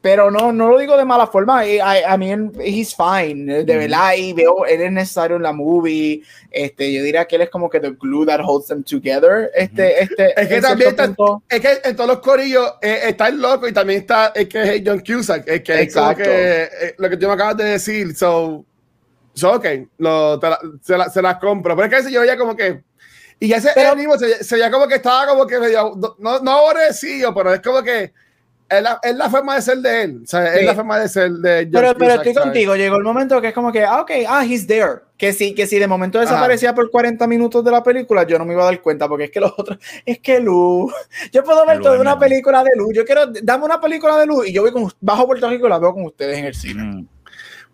[0.09, 1.67] pero no, no lo digo de mala forma.
[1.67, 3.45] I, I mean, he's fine.
[3.45, 6.23] De verdad, y veo, él es necesario en la movie.
[6.51, 9.51] Este, yo diría que él es como que the glue that holds them together.
[9.55, 11.15] Este, este, es que también está,
[11.51, 14.77] es que en todos los corillos eh, está el loco y también está el que
[14.77, 16.23] es John Cusack, es que Exacto.
[16.23, 18.17] es que, eh, lo que tú me acabas de decir.
[18.17, 18.65] So,
[19.35, 19.67] so ok,
[19.99, 20.41] lo,
[20.81, 21.77] se, la, se, las compro.
[21.77, 22.83] Pero es que yo ya como que.
[23.41, 26.51] Y ese pero, mismo se, se veía como que estaba como que medio, no, no
[26.51, 28.15] aborrecido, pero es como que
[28.69, 30.21] es la, es la, forma de ser de él.
[30.25, 32.77] O sea, es la forma de ser de Pero, pero estoy contigo.
[32.77, 35.01] Llegó el momento que es como que, ah, ok, ah, he's there.
[35.17, 38.45] Que sí, que si de momento desaparecía por 40 minutos de la película, yo no
[38.45, 40.93] me iba a dar cuenta, porque es que los otros, es que Lu,
[41.33, 42.93] yo puedo ver toda una película de Lu.
[42.93, 45.71] Yo quiero, dame una película de Lu y yo voy con, bajo Puerto Rico y
[45.71, 46.83] la veo con ustedes en el cine.
[46.83, 47.07] Mm.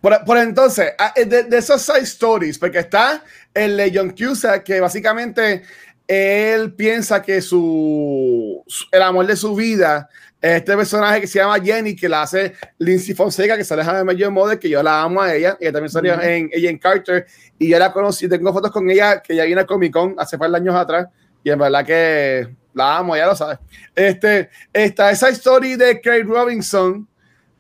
[0.01, 4.11] Por, por, entonces, ah, eh, de, de, esos side stories, porque está el de John
[4.11, 5.63] Cusack, que básicamente
[6.07, 10.09] él piensa que su, el amor de su vida
[10.45, 14.31] este personaje que se llama Jenny, que la hace Lindsay Fonseca, que sale de Major
[14.31, 17.25] Mother, que yo la amo a ella, ella también salió en, ella en Carter,
[17.59, 20.37] y yo la conocí, tengo fotos con ella, que ya vino a Comic Con hace
[20.37, 21.09] par de años atrás,
[21.43, 23.59] y en verdad que la amo, ya lo sabes.
[23.95, 27.09] Este, está esa historia de Craig Robinson,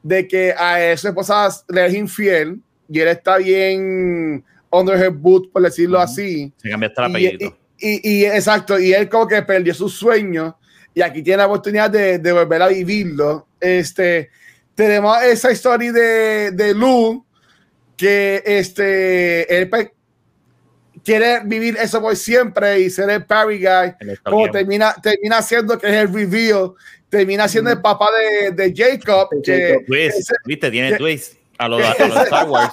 [0.02, 5.50] de que a su esposa le es infiel, y él está bien under her boot,
[5.50, 6.52] por decirlo así.
[6.58, 7.63] Se cambió hasta el apellido.
[7.86, 10.56] Y, y, exacto, y él como que perdió su sueño
[10.94, 13.46] y aquí tiene la oportunidad de, de volver a vivirlo.
[13.60, 14.30] Este,
[14.74, 17.26] tenemos esa historia de, de Lu,
[17.94, 19.90] que este, él pues,
[21.04, 23.92] quiere vivir eso por siempre y ser el parry guy,
[24.22, 26.72] como termina, termina siendo que es el reveal,
[27.10, 29.28] termina siendo el papá de, de Jacob.
[29.42, 31.34] Que, twist, viste, tiene twist.
[31.58, 32.70] A los, a los Star Wars.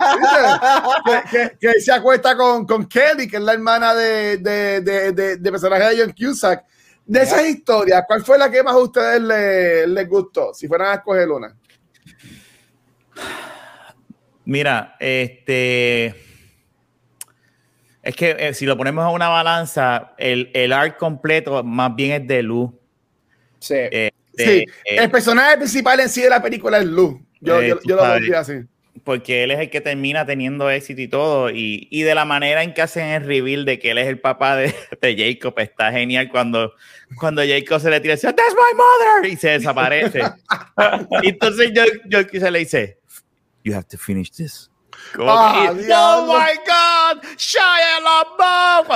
[1.32, 5.52] que, que, se acuesta con, con Kelly, que es la hermana de, de, de, de
[5.52, 6.66] personaje de John Cusack.
[7.06, 10.54] De esas historias, ¿cuál fue la que más a ustedes les, les gustó?
[10.54, 11.56] Si fueran a escoger una.
[14.46, 16.16] Mira, este.
[18.02, 22.22] Es que eh, si lo ponemos a una balanza, el, el art completo más bien
[22.22, 22.72] es de Luz.
[23.60, 23.76] Sí.
[23.78, 24.44] Eh, sí.
[24.44, 27.20] Eh, el personaje principal en sí de la película es Luz.
[27.40, 28.54] Yo, yo, yo lo diría así
[29.04, 32.64] porque él es el que termina teniendo éxito y todo, y, y, de la manera
[32.64, 35.92] en que hacen el reveal de que él es el papá de, de Jacob, está
[35.92, 36.74] genial cuando,
[37.18, 40.22] cuando Jacob se le tira y dice, That's my mother, y se desaparece.
[41.24, 42.98] y entonces yo, yo se le dice,
[43.64, 44.70] You have to finish this.
[45.18, 45.74] Oh, oh
[46.28, 48.88] my God, Shia LaBeouf.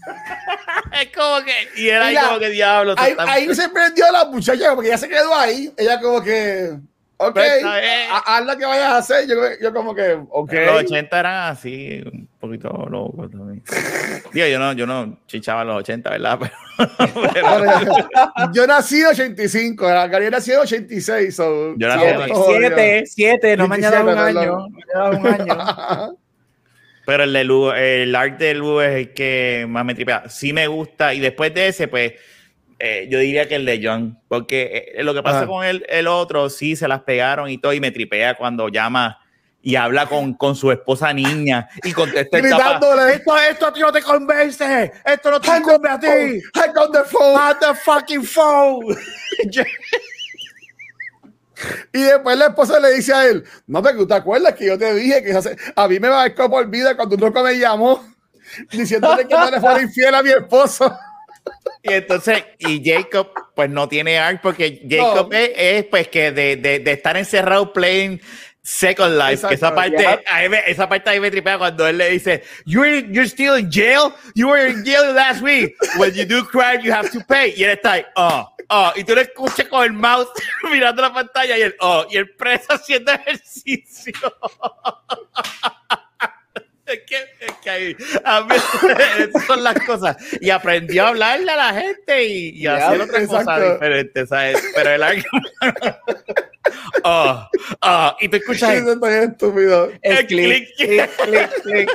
[0.92, 2.94] Es como que, y era ahí como que diablo.
[2.96, 5.72] Ahí, ahí se prendió la muchacha porque ella se quedó ahí.
[5.76, 6.78] Ella como que,
[7.22, 9.28] Ok, haz lo que vayas a hacer.
[9.28, 10.52] Yo, yo como que, ok.
[10.52, 13.62] Los 80 eran así, un poquito locos también.
[14.32, 16.38] Digo, yo no, yo no chichaba los 80, ¿verdad?
[17.34, 21.36] Pero, yo nací en 85, la Gary nació en 86.
[21.36, 24.68] So, yo nací en 7, 7, no me añadas un año.
[24.70, 26.16] Me un año.
[27.04, 30.26] Pero el de Lu, el arte de Lu es el que más me tripea.
[30.30, 32.14] Sí me gusta, y después de ese, pues
[32.82, 36.06] eh, yo diría que el de John, porque eh, lo que pasa con el, el,
[36.06, 39.18] otro, sí, se las pegaron y todo, y me tripea cuando llama
[39.60, 43.92] y habla con, con su esposa niña y contesta gritándole esto, esto a ti no
[43.92, 47.36] te convence esto no te convence a ti hang on the phone.
[47.36, 48.96] Hang the fucking phone.
[51.92, 54.94] Y después la esposa le dice a él no te, ¿te acuerdas que yo te
[54.94, 55.38] dije que
[55.76, 58.02] a mí me va a por vida cuando un loco me llamó
[58.72, 60.90] diciéndole que no le fuera infiel a mi esposo
[61.82, 66.80] y entonces, y Jacob, pues no tiene art porque Jacob es, pues que de, de,
[66.80, 68.20] de, estar encerrado playing
[68.62, 72.10] Second Life, que esa parte, ahí me, esa parte ahí me tripea cuando él le
[72.10, 76.44] dice, you're, you're still in jail, you were in jail last week, when you do
[76.44, 79.66] crime you have to pay, y él está ahí, oh, oh, y tú lo escuchas
[79.68, 80.28] con el mouse
[80.70, 84.12] mirando la pantalla y él, oh, y el preso haciendo ejercicio.
[86.86, 88.54] Es que, es que ahí, a mí,
[89.18, 90.16] esas son las cosas.
[90.40, 94.62] Y aprendió a hablarle a la gente y, y hacer otras cosas diferentes, ¿sabes?
[94.74, 95.98] Pero el argumento.
[97.04, 97.48] oh,
[97.82, 98.74] oh, y te escuchas.
[98.74, 99.90] Eso es estúpido.
[100.02, 101.90] El, clic, clic, clic, clic.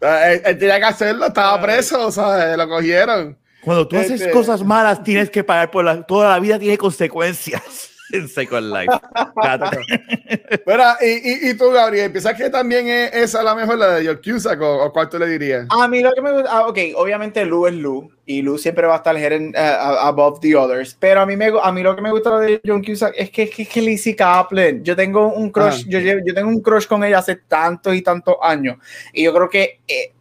[0.44, 2.56] Él, tenía que hacerlo, estaba preso, ¿sabes?
[2.56, 3.38] Lo cogieron.
[3.62, 4.32] Cuando tú haces este...
[4.32, 8.92] cosas malas, tienes que pagar por la, toda la vida, tiene consecuencias en Second Life.
[10.64, 14.04] Pero, y, y, y, tú, Gabriel, ¿piensas que también es esa la mejor, la de
[14.04, 15.66] York Cusack, o, o, cuál tú le dirías?
[15.70, 18.86] A mí lo que me gusta, ah, ok, obviamente Lou es Lou, y Lou siempre
[18.86, 22.02] va a estar uh, above the others, pero a mí, me, a mí lo que
[22.02, 25.50] me gusta de John Cusack es que es que, que Lizzie Kaplan, yo tengo un
[25.50, 28.76] crush, yo, yo, tengo un crush con ella hace tantos y tantos años,
[29.12, 29.80] y yo creo que...
[29.88, 30.12] Eh,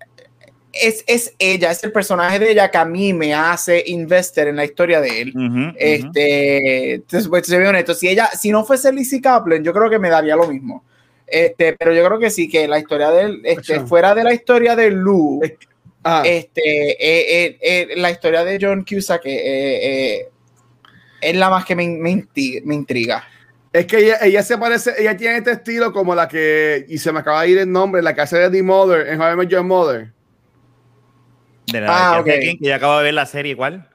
[0.73, 4.55] es, es, ella, es el personaje de ella que a mí me hace investir en
[4.55, 5.33] la historia de él.
[5.77, 9.89] este, entonces, pues, se ve honesto, si ella, si no fuese Lizzie Kaplan, yo creo
[9.89, 10.83] que me daría lo mismo.
[11.27, 14.33] Este, pero yo creo que sí, que la historia de él, este, fuera de la
[14.33, 15.41] historia de Lou,
[16.03, 16.23] ah.
[16.25, 20.25] este, eh, eh, eh, la historia de John Cusack es
[21.35, 22.27] la más que me, me,
[22.65, 23.23] me intriga.
[23.71, 27.13] Es que ella, ella, se parece, ella tiene este estilo como la que, y se
[27.13, 29.35] me acaba de ir el nombre, la que hace de The Mother en How I
[29.37, 30.11] Met Your Mother.
[31.71, 33.87] De la ah, que ya acabo de ver la serie, ¿cuál?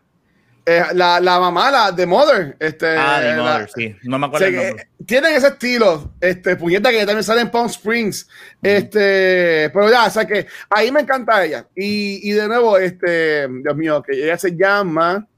[0.68, 2.56] Eh, la, la, mamá, la de Mother.
[2.58, 3.96] Este, ah, The Mother, sí.
[4.02, 4.76] No me acuerdo.
[5.06, 8.28] tienen ese estilo, este, puñeta que también sale en Palm Springs.
[8.60, 11.68] Este, pero ya, o sea que ahí me encanta ella.
[11.76, 15.28] Y, y de nuevo, este, Dios mío, que ella se llama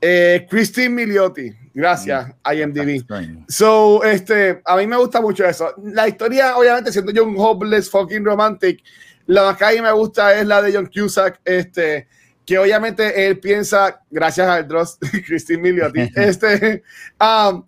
[0.00, 1.52] eh, Christine Miliotti.
[1.72, 3.04] Gracias, mm, IMDb.
[3.48, 5.72] So, este, a mí me gusta mucho eso.
[5.84, 8.82] La historia, obviamente, siendo yo un hopeless fucking romantic,
[9.26, 12.08] la más que a mí me gusta es la de John Cusack, este,
[12.44, 16.82] que obviamente él piensa, gracias a Dross, Christine Milioti, este,
[17.20, 17.64] um,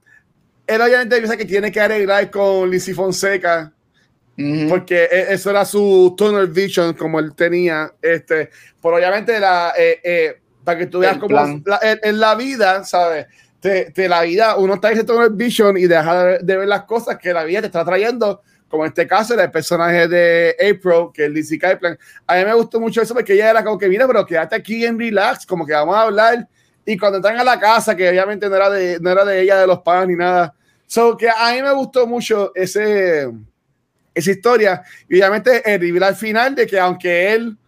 [0.66, 3.72] él obviamente piensa que tiene que arreglar con Lizzie Fonseca,
[4.68, 8.50] porque e, eso era su tunnel vision, como él tenía, este,
[8.82, 11.38] pero obviamente la, eh, eh, para que tú veas cómo
[11.82, 13.26] en, la vida, ¿sabes?
[13.60, 17.18] Te, la vida, uno está en ese tunnel vision y deja de, ver las cosas
[17.18, 21.26] que la vida te está trayendo como en este caso el personaje de April, que
[21.26, 21.98] es Lizzie Kaplan.
[22.26, 24.86] A mí me gustó mucho eso porque ella era como que, mira, pero quédate aquí
[24.86, 26.48] en relax, como que vamos a hablar.
[26.86, 29.58] Y cuando están a la casa, que obviamente no era de, no era de ella,
[29.58, 30.54] de los padres ni nada.
[30.86, 33.30] So, que a mí me gustó mucho ese,
[34.14, 34.82] esa historia.
[35.06, 37.58] Y obviamente el reveal al final de que aunque él,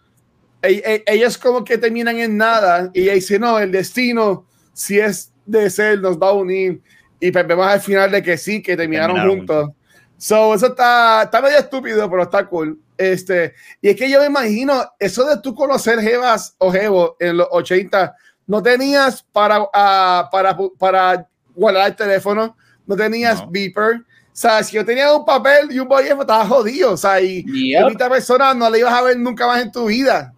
[0.63, 5.69] ellos como que terminan en nada y ella dice, no, el destino, si es de
[5.69, 6.81] ser, nos va a unir.
[7.21, 9.69] Y pues vemos al final de que sí, que terminaron, juntos.
[10.17, 12.79] So, eso está, está medio estúpido, pero está cool.
[12.97, 17.39] Este, y es que yo me imagino, eso de tú conocer Jevas o Jevo en
[17.39, 18.15] los 80,
[18.47, 23.97] no tenías para, uh, para, para guardar el teléfono, no tenías beeper.
[23.97, 26.93] O sea, si yo tenía un papel y un bolígrafo, estaba jodido.
[26.93, 27.89] O sea, y yep.
[27.89, 30.33] esta persona no la ibas a ver nunca más en tu vida.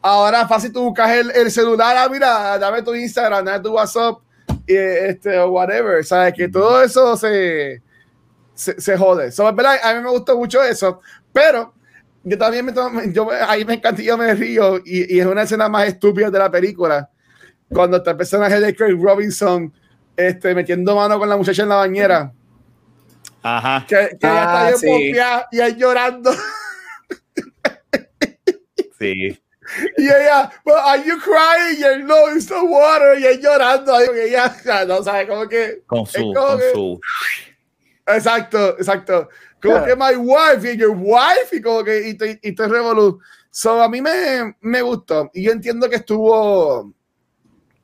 [0.00, 4.18] Ahora fácil tú buscas el, el, celular, ah, mira, dame tu Instagram, dame tu WhatsApp,
[4.66, 6.00] y, este, o whatever.
[6.00, 7.82] O sea, que todo eso se
[8.58, 9.30] se, jode.
[9.30, 9.78] So, ¿verdad?
[9.82, 11.00] A mí me gustó mucho eso,
[11.32, 11.74] pero
[12.24, 12.72] yo también me,
[13.12, 16.38] yo, ahí me encanta yo me río y, y, es una escena más estúpida de
[16.38, 17.08] la película
[17.68, 19.72] cuando está el personaje de Craig Robinson
[20.16, 22.32] este, metiendo mano con la muchacha en la bañera.
[23.42, 23.86] Ajá.
[23.86, 25.12] Que, que ah, está sí.
[25.52, 26.32] y ahí llorando.
[28.98, 29.40] sí.
[29.98, 31.78] Y ella, well, are you crying?
[31.78, 33.18] Y él, no, it's the water.
[33.20, 33.92] Y él llorando.
[34.06, 34.54] Porque ella,
[34.86, 35.82] no sabe, como que.
[35.86, 37.00] Con su, con su.
[38.08, 39.28] Exacto, exacto.
[39.60, 43.20] Como que my wife y your wife y como que y te, y te revolu.
[43.50, 46.92] So a mí me, me gustó y yo entiendo que estuvo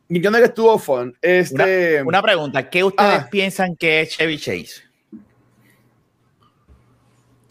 [0.09, 1.17] yo entiendo que estuvo fun.
[1.21, 3.29] Este, una, una pregunta, ¿qué ustedes ah.
[3.31, 4.83] piensan que es Chevy Chase?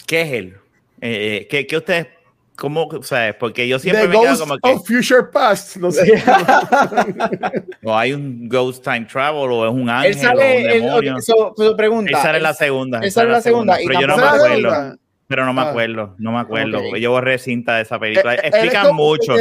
[0.07, 0.57] ¿Qué es él?
[1.01, 2.07] Eh, eh ¿qué, ¿Qué ustedes
[2.55, 2.85] ¿Cómo?
[2.85, 4.69] O sea, porque yo siempre me quedo como que.
[4.69, 6.23] Of future past, no sé.
[7.83, 10.11] o hay un Ghost Time Travel, o es un ángel.
[10.11, 11.75] Él sale, o un demonio.
[11.75, 12.21] Pregunta.
[12.21, 12.99] Sale en la segunda.
[12.99, 13.77] Él sale en la segunda.
[13.85, 14.97] Pero yo no me acuerdo.
[15.27, 15.69] Pero no me ah.
[15.69, 16.79] acuerdo, no me acuerdo.
[16.79, 17.01] Okay.
[17.01, 18.35] Yo borré cinta de esa película.
[18.35, 19.33] Eh, eh, Explican mucho.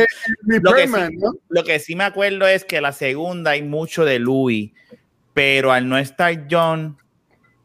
[0.46, 1.32] Lo que, sí, ¿no?
[1.48, 4.72] lo que sí me acuerdo es que la segunda hay mucho de Louis,
[5.34, 6.96] pero al no estar John,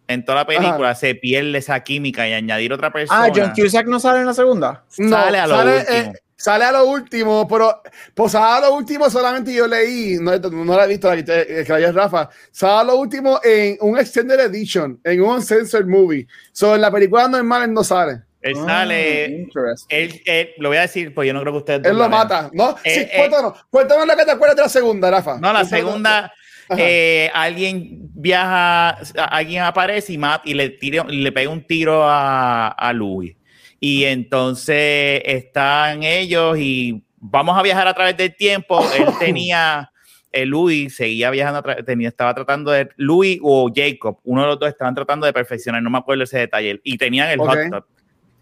[0.08, 3.26] en toda la película se pierde esa química y añadir otra persona.
[3.26, 4.84] Ah, John Cusack no sale en la segunda.
[4.98, 5.98] No, sale a lo sale, último.
[5.98, 7.82] Eh, sale a lo último, pero
[8.14, 11.92] pues a lo último solamente yo leí, no, no la he visto, la que la
[11.92, 16.28] Rafa, sale a lo último en un Extended Edition, en un Censored Movie.
[16.52, 18.22] So, en la película normal no sale.
[18.42, 19.48] Él sale.
[19.54, 21.86] Ah, él, él, lo voy a decir, pues yo no creo que ustedes.
[21.86, 22.78] Él lo mata, ¿no?
[22.84, 25.34] Eh, sí, eh, cuéntanos, cuéntanos lo que te acuerdas de la segunda, Rafa.
[25.40, 25.70] No, la cuéntanos.
[25.70, 26.34] segunda
[26.76, 28.98] eh, alguien viaja,
[29.30, 33.36] alguien aparece y, mata, y le, tira, le pega un tiro a, a Louis.
[33.80, 38.80] Y entonces están ellos y vamos a viajar a través del tiempo.
[38.98, 39.92] Él tenía,
[40.32, 44.60] el eh, Louis seguía viajando, tenía, estaba tratando de, Louis o Jacob, uno de los
[44.60, 47.70] dos estaban tratando de perfeccionar, no me acuerdo ese detalle, y tenían el okay.
[47.70, 47.86] hot.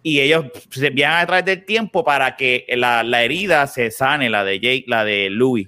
[0.03, 4.29] Y ellos se viajan a través del tiempo para que la, la herida se sane,
[4.29, 5.67] la de Jake, la de Louis.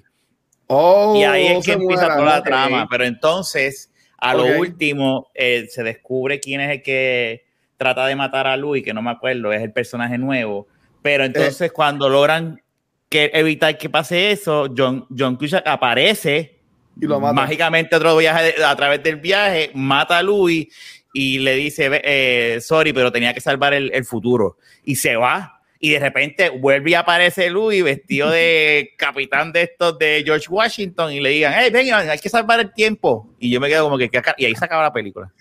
[0.68, 2.50] Oh, y ahí es que empieza muera, toda la okay.
[2.52, 2.86] trama.
[2.90, 4.52] Pero entonces, a okay.
[4.52, 7.44] lo último, eh, se descubre quién es el que
[7.76, 10.68] trata de matar a Louis, que no me acuerdo, es el personaje nuevo.
[11.02, 11.70] Pero entonces, eh.
[11.70, 12.62] cuando logran
[13.08, 16.58] que evitar que pase eso, John, John Cusack aparece
[17.00, 17.32] y lo mata.
[17.32, 20.66] mágicamente otro viaje a través del viaje, mata a Louis
[21.14, 24.58] y le dice, eh, sorry, pero tenía que salvar el, el futuro.
[24.84, 29.98] Y se va y de repente vuelve y aparece Louis vestido de capitán de estos
[29.98, 33.28] de George Washington y le digan, hey, venga, hay que salvar el tiempo.
[33.38, 35.32] Y yo me quedo como que, y ahí se acaba la película.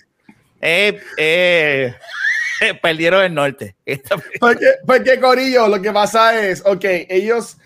[0.61, 1.93] Eh, eh,
[2.81, 3.75] perdieron el norte.
[4.39, 7.57] Porque, porque, Corillo, lo que pasa es, ok, ellos,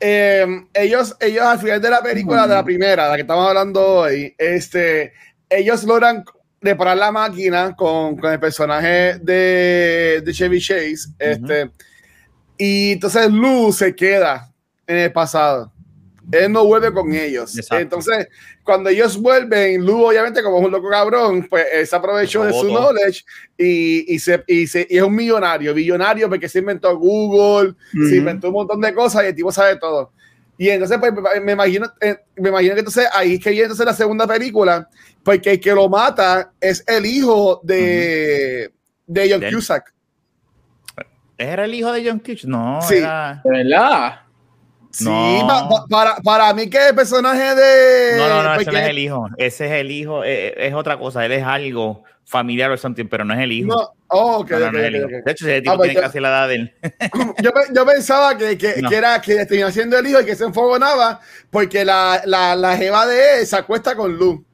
[0.00, 3.84] eh, ellos, ellos al final de la película, de la primera, la que estamos hablando
[3.84, 5.12] hoy, este,
[5.48, 6.24] ellos logran
[6.60, 11.70] reparar la máquina con, con el personaje de, de Chevy Chase, este,
[12.64, 14.48] y entonces Lou se queda
[14.86, 15.72] en el pasado.
[16.30, 17.58] Él no vuelve con ellos.
[17.72, 18.28] Entonces,
[18.62, 22.68] cuando ellos vuelven, Lou, obviamente, como es un loco cabrón, pues se aprovechó de su
[22.68, 23.24] knowledge
[23.58, 28.18] y, y, se, y, se, y, es un millonario, billonario, porque se inventó Google, se
[28.18, 30.12] inventó un montón de cosas y el tipo sabe todo.
[30.56, 33.86] Y entonces, pues, me imagino, eh, me imagino que entonces ahí es que viene entonces
[33.86, 34.88] la segunda película,
[35.24, 38.70] porque el que lo mata es el hijo de,
[39.04, 39.92] de John Cusack.
[41.42, 42.44] ¿Era el hijo de John Cusack?
[42.44, 42.96] No, sí.
[42.96, 43.40] era...
[43.44, 44.20] ¿Verdad?
[44.92, 45.08] Sí,
[45.88, 48.18] para, para mí que el personaje de...
[48.18, 49.28] No, no, no, ese no es el hijo.
[49.38, 51.24] Ese es el hijo, es, eh, es otra cosa.
[51.24, 53.68] Él es algo familiar o something, pero no es el hijo.
[53.68, 55.08] No, oh, okay, no, no, okay, es el hijo.
[55.08, 56.74] De hecho, ese tipo ah, pues tiene casi la edad de él.
[57.42, 60.44] yo, yo, pensaba que, que, que, era que tenía siendo el hijo y que se
[60.44, 61.20] enfogonaba
[61.50, 64.44] porque la, la, la jeva de él se acuesta con Lu.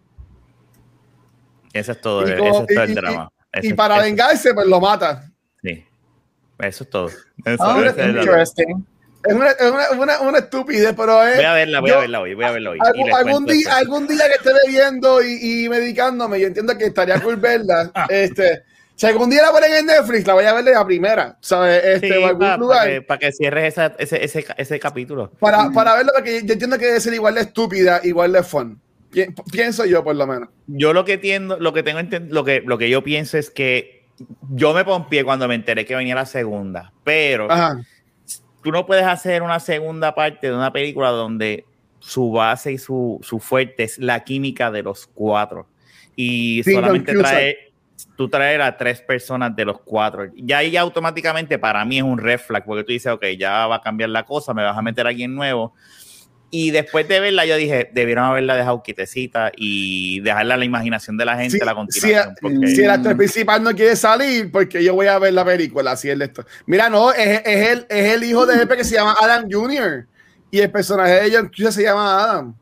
[1.73, 3.33] Eso es todo, como, ese es todo el drama.
[3.61, 5.28] y, y para vengarse, pues lo mata.
[6.59, 7.09] Eso es todo.
[7.45, 8.85] Eso, oh, es interesting.
[9.25, 11.37] Es una, una, una, una, estupidez, pero es.
[11.37, 12.79] Voy a verla, voy yo, a verla hoy, voy a verla hoy.
[12.81, 17.21] Algún, algún día, algún día que esté bebiendo y, y, medicándome, yo entiendo que estaría
[17.21, 17.91] cool verla.
[18.09, 18.63] este,
[18.95, 21.85] si algún día la ponen en Netflix, la voy a ver de la primera, ¿sabes?
[21.85, 22.79] Este, sí, para, lugar.
[22.79, 25.31] Para que, para que cierres esa, ese, ese, ese, capítulo.
[25.39, 28.81] Para, para verlo, porque yo entiendo que debe ser igual de estúpida, igual de fun.
[29.51, 30.49] Pienso yo, por lo menos.
[30.67, 33.98] Yo lo que entiendo, lo que tengo lo que, lo que yo pienso es que
[34.51, 37.51] yo me pompié cuando me enteré que venía la segunda, pero.
[37.51, 37.79] Ajá
[38.63, 41.65] tú no puedes hacer una segunda parte de una película donde
[42.01, 45.67] su base y su, su fuerte es la química de los cuatro.
[46.15, 47.73] Y solamente trae,
[48.17, 50.31] tú traer a tres personas de los cuatro.
[50.37, 53.77] Ya ahí automáticamente para mí es un red flag, porque tú dices, ok, ya va
[53.77, 55.75] a cambiar la cosa, me vas a meter a alguien nuevo.
[56.51, 61.19] Y después de verla, yo dije, debieron haberla dejado quitecita y dejarla a la imaginación
[61.19, 62.35] de la gente, la continuación.
[62.67, 65.93] Si, si, el actor principal no quiere salir, porque yo voy a ver la película,
[65.93, 66.47] así es esto.
[66.65, 70.07] Mira, no, es, es, el, es el hijo de Jefe que se llama Adam Jr.
[70.51, 72.55] Y el personaje de John se llama Adam.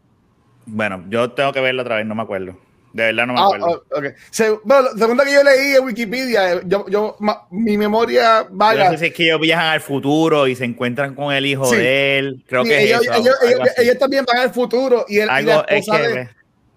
[0.67, 2.59] Bueno, yo tengo que verla otra vez, no me acuerdo.
[2.97, 3.85] De verdad no me ah, acuerdo.
[3.95, 4.11] Ah, okay.
[4.31, 7.15] Se, bueno, segunda que yo leí en Wikipedia, yo, yo
[7.51, 8.85] mi memoria vaga.
[8.85, 11.67] No sé si es que ellos viajan al futuro y se encuentran con el hijo
[11.67, 11.77] sí.
[11.77, 12.45] de él.
[12.49, 15.05] Creo sí, que ellos, es eso, ellos, ellos, ellos, también van al futuro.
[15.09, 16.25] Y, él, algo, y la, esposa es de,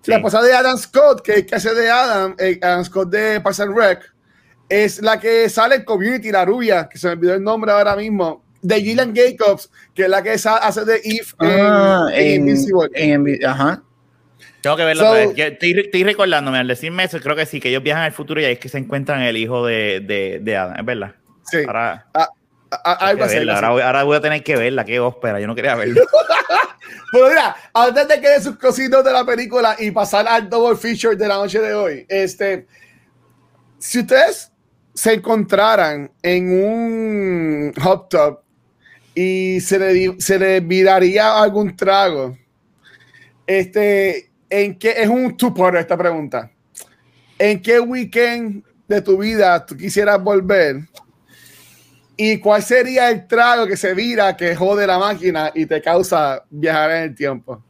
[0.01, 0.11] sí.
[0.11, 3.61] la esposa de Adam Scott, que, que hace de Adam, eh, Adam Scott de Parks
[3.61, 4.01] and Rec,
[4.67, 7.95] es la que sale en Community, la rubia, que se me olvidó el nombre ahora
[7.95, 12.89] mismo de Gillian Jacobs, que es la que hace de Eve ah, en, en, Invincible.
[12.93, 13.84] En, ajá.
[14.62, 15.38] Tengo que verlo so, otra vez.
[15.38, 18.45] Estoy, estoy, recordándome al decirme eso, creo que sí, que ellos viajan al futuro y
[18.45, 21.16] ahí es que se encuentran el hijo de, de, de Adam, es verdad.
[21.49, 21.57] Sí.
[21.66, 22.30] Ahora, ah,
[22.72, 25.76] ah, así, ahora, voy, ahora, voy, a tener que verla, qué ópera, yo no quería
[25.76, 26.01] verlo.
[27.12, 30.78] Pero mira, antes de que de sus cositos de la película y pasar al double
[30.78, 32.68] feature de la noche de hoy, este,
[33.80, 34.51] si ustedes
[34.93, 38.39] se encontraran en un hot tub
[39.16, 42.38] y se le, se le viraría algún trago,
[43.47, 46.51] este, ¿en qué es un two esta pregunta?
[47.37, 50.81] ¿En qué weekend de tu vida tú quisieras volver?
[52.17, 56.43] ¿Y cuál sería el trago que se vira, que jode la máquina y te causa
[56.49, 57.63] viajar en el tiempo?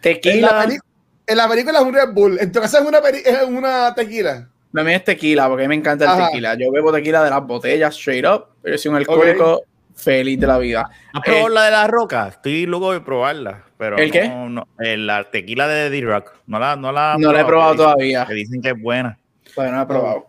[0.00, 0.64] Tequila.
[0.64, 0.78] En la,
[1.26, 2.38] en la película es un Red Bull.
[2.40, 4.48] En tu caso es una, es una tequila.
[4.74, 6.26] A mí es tequila, porque a mí me encanta el Ajá.
[6.26, 6.54] tequila.
[6.54, 9.69] Yo bebo tequila de las botellas straight up, pero soy un alcohólico okay.
[9.94, 10.88] Feliz de la vida.
[11.12, 12.28] ¿Has probado eh, la de la roca?
[12.28, 13.64] Estoy loco de probarla.
[13.76, 14.28] Pero ¿El no, qué?
[14.28, 16.32] No, la tequila de The Rock.
[16.46, 18.26] No la, no la, no la he probado todavía.
[18.26, 19.18] Que dicen que es buena.
[19.56, 20.26] Bueno, no he probado.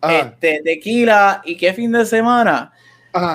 [0.00, 0.14] Ah.
[0.20, 2.72] Este, tequila, ¿y qué fin de semana?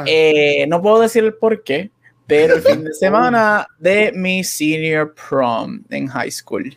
[0.05, 1.91] Eh, no puedo decir el por qué,
[2.27, 6.75] pero el fin de semana de mi senior prom en high school.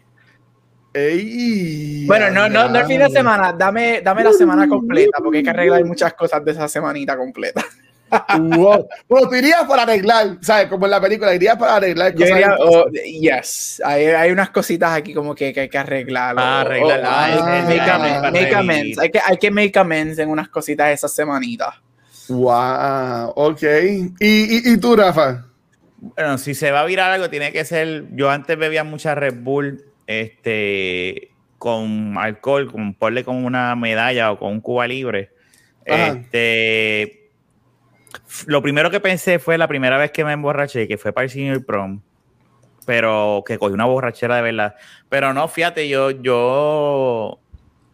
[0.94, 5.38] Ey, bueno, no, no, no el fin de semana, dame, dame la semana completa, porque
[5.38, 7.64] hay que arreglar muchas cosas de esa semanita completa.
[8.38, 8.88] wow.
[9.08, 10.66] Bueno, tú irías para arreglar, ¿sabes?
[10.66, 12.30] Como en la película, irías para arreglar cosas.
[12.30, 16.36] Iría, oh, yes, hay, hay, unas cositas aquí como que, que hay que arreglar.
[16.38, 17.00] Ah, arreglar.
[17.00, 18.98] Oh, ah, make, amends, make amends.
[18.98, 21.80] Hay que, hay que make amends en unas cositas esa semanita.
[22.28, 23.62] Wow, ok.
[24.20, 25.46] ¿Y, y, y tú, Rafa?
[25.98, 28.06] Bueno, si se va a virar algo, tiene que ser.
[28.12, 34.38] Yo antes bebía mucha Red Bull este, con alcohol, con, ponle con una medalla o
[34.38, 35.30] con un cuba libre
[35.84, 37.21] Este,
[38.46, 41.30] lo primero que pensé fue la primera vez que me emborraché, que fue para el
[41.30, 42.00] senior prom,
[42.86, 44.74] pero que cogí una borrachera de verdad.
[45.08, 47.38] Pero no, fíjate, yo, yo,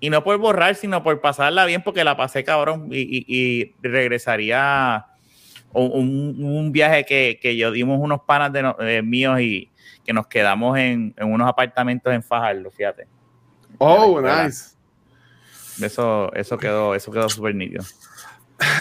[0.01, 5.07] y no por borrar, sino por pasarla bien, porque la pasé cabrón y, regresaría
[5.73, 9.71] un, un, viaje que, que, yo dimos unos panas de, míos y
[10.05, 13.07] que nos quedamos en, en, unos apartamentos en Fajardo, fíjate.
[13.79, 14.77] Oh, nice.
[15.81, 17.85] Eso, eso quedó, eso quedó súper nítido.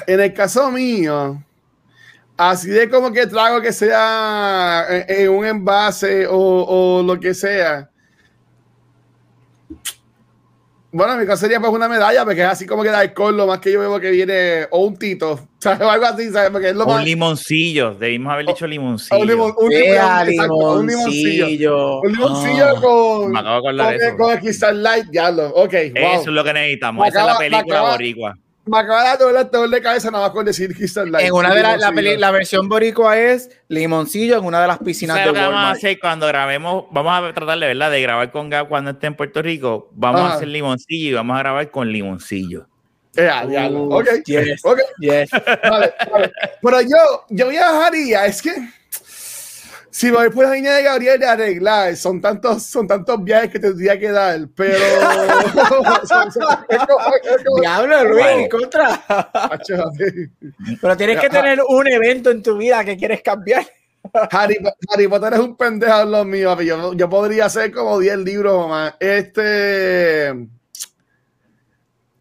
[0.07, 1.43] En el caso mío,
[2.37, 7.89] así de como que trago que sea en, un envase o, o, lo que sea.
[10.89, 13.35] Bueno, en mi caso sería pues una medalla, porque es así como que de alcohol,
[13.35, 15.81] lo más que yo veo que viene, o un tito, ¿sabes?
[15.81, 16.49] O algo así, ¿sabes?
[16.49, 19.21] Porque es lo un limoncillo, debimos haber dicho limoncillo.
[19.21, 21.99] Un, limon, un, limon, un, limoncillo.
[22.01, 25.73] Un limoncillo oh, con, con, con, con, el Crystal Light, ya lo, ok.
[25.73, 28.37] Eso es lo que necesitamos, esa es la película boricua
[28.67, 31.27] me acaba de dar el dolor de cabeza nada más con decir Crystal Light.
[31.27, 35.17] En una de las la, la, versión boricua es limoncillo en una de las piscinas
[35.17, 35.51] de Walmart.
[35.51, 38.91] vamos a hacer cuando grabemos, vamos a tratar de verdad de grabar con Gab cuando
[38.91, 42.67] esté en Puerto Rico, vamos a hacer limoncillo y vamos a grabar con limoncillo.
[43.13, 44.07] Ya, ya, ok.
[44.25, 44.85] Yes, okay.
[44.99, 45.29] Yes.
[45.31, 46.31] Vale, vale.
[46.61, 48.51] Pero yo, yo viajaría, es que
[49.89, 53.59] si voy por la línea de Gabriel de arreglar, son tantos, son tantos viajes que
[53.59, 54.77] tendría que dar, pero.
[57.59, 59.03] Diablo, Luis, contra.
[60.81, 63.65] pero tienes que tener un evento en tu vida que quieres cambiar.
[64.31, 64.57] Harry,
[64.93, 66.59] Harry Potter es un pendejo en lo mío.
[66.61, 68.95] Yo, yo podría hacer como 10 libros más.
[68.99, 70.33] Este.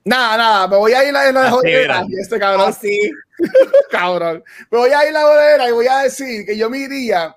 [0.04, 2.04] Nada, nada, me voy a ir a la, jodera.
[2.16, 2.72] Este cabrón.
[2.72, 3.10] sí.
[3.90, 4.44] cabrón.
[4.70, 7.36] Me voy a ir a la jodera y voy a decir que yo me iría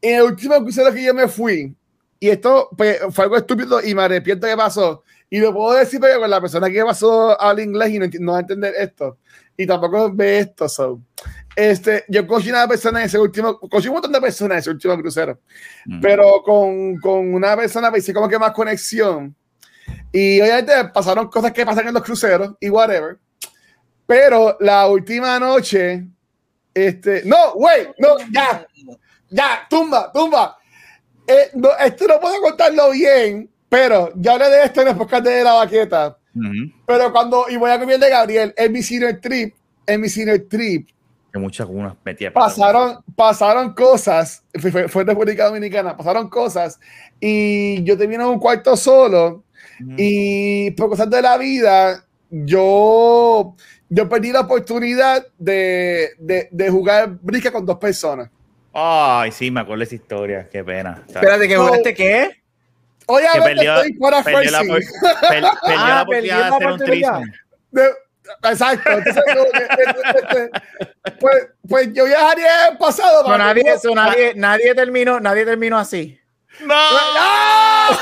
[0.00, 1.74] en el último crucero que yo me fui,
[2.18, 6.00] y esto pues, fue algo estúpido y me arrepiento que pasó, y lo puedo decir
[6.00, 9.18] porque con la persona que pasó al inglés y no, va a entender esto,
[9.56, 11.00] y tampoco ve esto, so.
[11.54, 14.70] Este, yo conocí una persona en ese último, conocí un montón de personas en ese
[14.70, 15.40] último crucero,
[15.86, 16.00] mm.
[16.02, 19.34] pero con, con, una persona me hice como que más conexión.
[20.12, 23.18] Y obviamente pasaron cosas que pasan en los cruceros y whatever.
[24.06, 26.06] Pero la última noche,
[26.72, 28.66] este, no, wait, no, ya,
[29.30, 30.56] ya, tumba, tumba.
[31.26, 31.50] Eh,
[31.84, 35.54] esto no puedo contarlo bien, pero ya hablé de esto en el podcast de la
[35.54, 36.18] baqueta.
[36.86, 39.54] Pero cuando, y voy a comer de Gabriel, en mi cine trip,
[39.86, 40.90] en mi cine trip,
[41.32, 46.78] que muchas unas metía pasaron, pasaron cosas, fue, fue, de República Dominicana, pasaron cosas,
[47.20, 49.44] y yo terminé en un cuarto solo,
[49.96, 53.54] y por cosas de la vida, yo,
[53.88, 58.30] yo perdí la oportunidad de, de, de jugar brisca con dos personas.
[58.78, 60.46] Ay, sí, me acuerdo esa historia.
[60.52, 61.02] Qué pena.
[61.08, 62.42] Espérate, ¿que jugaste qué?
[63.06, 64.80] Obviamente perdió, estoy fuera perdió la, per, per,
[65.30, 67.32] perdió ah, la oportunidad de hacer un trisme.
[68.44, 68.90] Exacto.
[68.90, 69.22] Entonces,
[70.14, 70.50] este,
[71.18, 73.26] pues, pues, yo viajaría en pasado.
[73.26, 76.20] No, nadie, eso, nadie, nadie, terminó, nadie terminó así.
[76.60, 76.74] ¡No!
[76.74, 77.98] ¡No!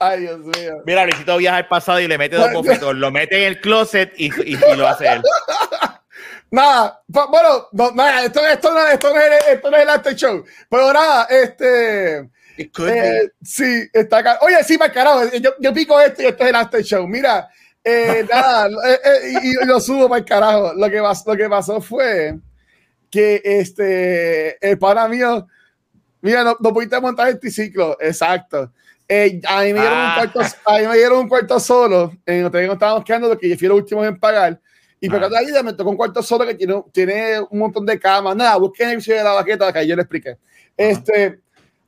[0.00, 0.82] Ay, Dios mío.
[0.84, 2.96] Mira, Luisito viaja al pasado y le mete dos bofitos.
[2.96, 5.22] Lo mete en el closet y, y, y lo hace él.
[6.50, 10.44] Nada, bueno, nada, esto, esto, no, esto, no es, esto no es el after show.
[10.70, 12.30] Pero nada, este.
[12.58, 14.38] Eh, sí, está acá.
[14.42, 17.06] Oye, sí, para carajo, yo, yo, pico esto y esto es el after show.
[17.06, 17.48] Mira,
[17.84, 20.72] eh, nada, eh, eh, y, y, lo subo para el carajo.
[20.74, 22.38] Lo que, pasó, lo que pasó fue
[23.10, 25.46] que este, el pana mío,
[26.20, 28.72] mira, no, no pudiste montar el triciclo, exacto.
[29.08, 30.14] Eh, a, mí me dieron un ah.
[30.16, 33.28] cuarto, a mí me dieron un cuarto solo en el hotel que nos estábamos quedando,
[33.28, 34.60] lo que yo fui los últimos en pagar.
[35.00, 37.98] Y por cada vida me tocó un cuarto solo que tiene, tiene un montón de
[37.98, 38.34] camas.
[38.34, 40.38] Nada, busquen el video de la baqueta que yo le expliqué.
[40.76, 41.40] Este,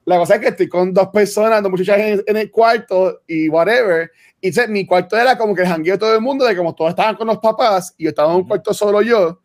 [0.05, 3.49] la cosa es que estoy con dos personas, dos muchachas en, en el cuarto y
[3.49, 4.11] whatever.
[4.41, 6.91] Y mi cuarto era como que el jangueo de todo el mundo, de como todos
[6.91, 9.41] estaban con los papás y yo estaba en un cuarto solo yo.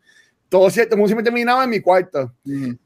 [0.48, 2.32] Todo siempre terminaba en mi cuarto.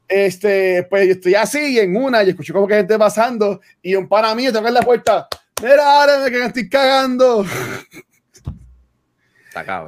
[0.07, 3.93] Este, pues yo estoy así y en una y escucho como que gente pasando y
[3.93, 5.27] un pana mío toca en la puerta.
[5.61, 7.45] Mira, ahora que me estoy cagando.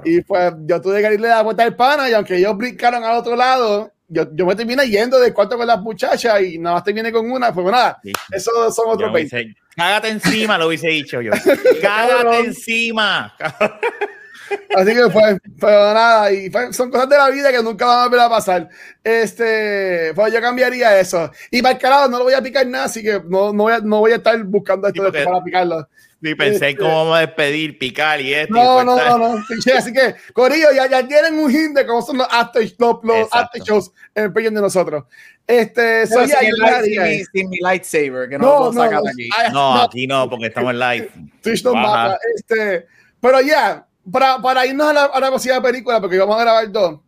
[0.05, 3.03] Y pues yo tuve que irle a la vuelta al pana y aunque ellos brincaron
[3.03, 6.75] al otro lado, yo, yo me terminé yendo de cuarto con las muchachas y nada
[6.75, 7.99] más terminé con una, pues nada,
[8.31, 9.55] eso son otros 20.
[9.75, 11.31] Cágate encima, lo hubiese dicho yo.
[11.81, 13.33] Cágate encima.
[14.75, 18.03] Así que fue, pero nada, y son cosas de la vida que nunca van a
[18.03, 18.69] volver a pasar.
[19.03, 21.31] Este, pues yo cambiaría eso.
[21.49, 23.73] Y para el carajo, no lo voy a picar nada, así que no, no, voy,
[23.73, 25.87] a, no voy a estar buscando esto para picarlo.
[26.21, 28.53] Ni pensé en cómo vamos a despedir, picar y esto.
[28.53, 29.43] No, no, no, no,
[29.75, 33.27] Así que, Corillo, ya, ya tienen un hint de cómo son los after, los, los
[33.31, 35.05] after shows en el de nosotros.
[35.47, 39.29] Este, soy sin, light, sin, mi, lightsaber, que no, no lo puedo sacar aquí.
[39.51, 41.11] no, aquí no, porque estamos en live.
[41.41, 42.19] Twitch no mata.
[42.35, 42.85] Este,
[43.19, 46.71] Pero ya, para, para irnos a la, a la próxima película, porque vamos a grabar
[46.71, 46.99] dos,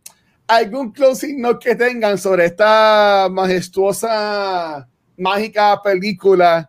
[0.48, 6.68] ¿algún closing note que tengan sobre esta majestuosa, mágica película,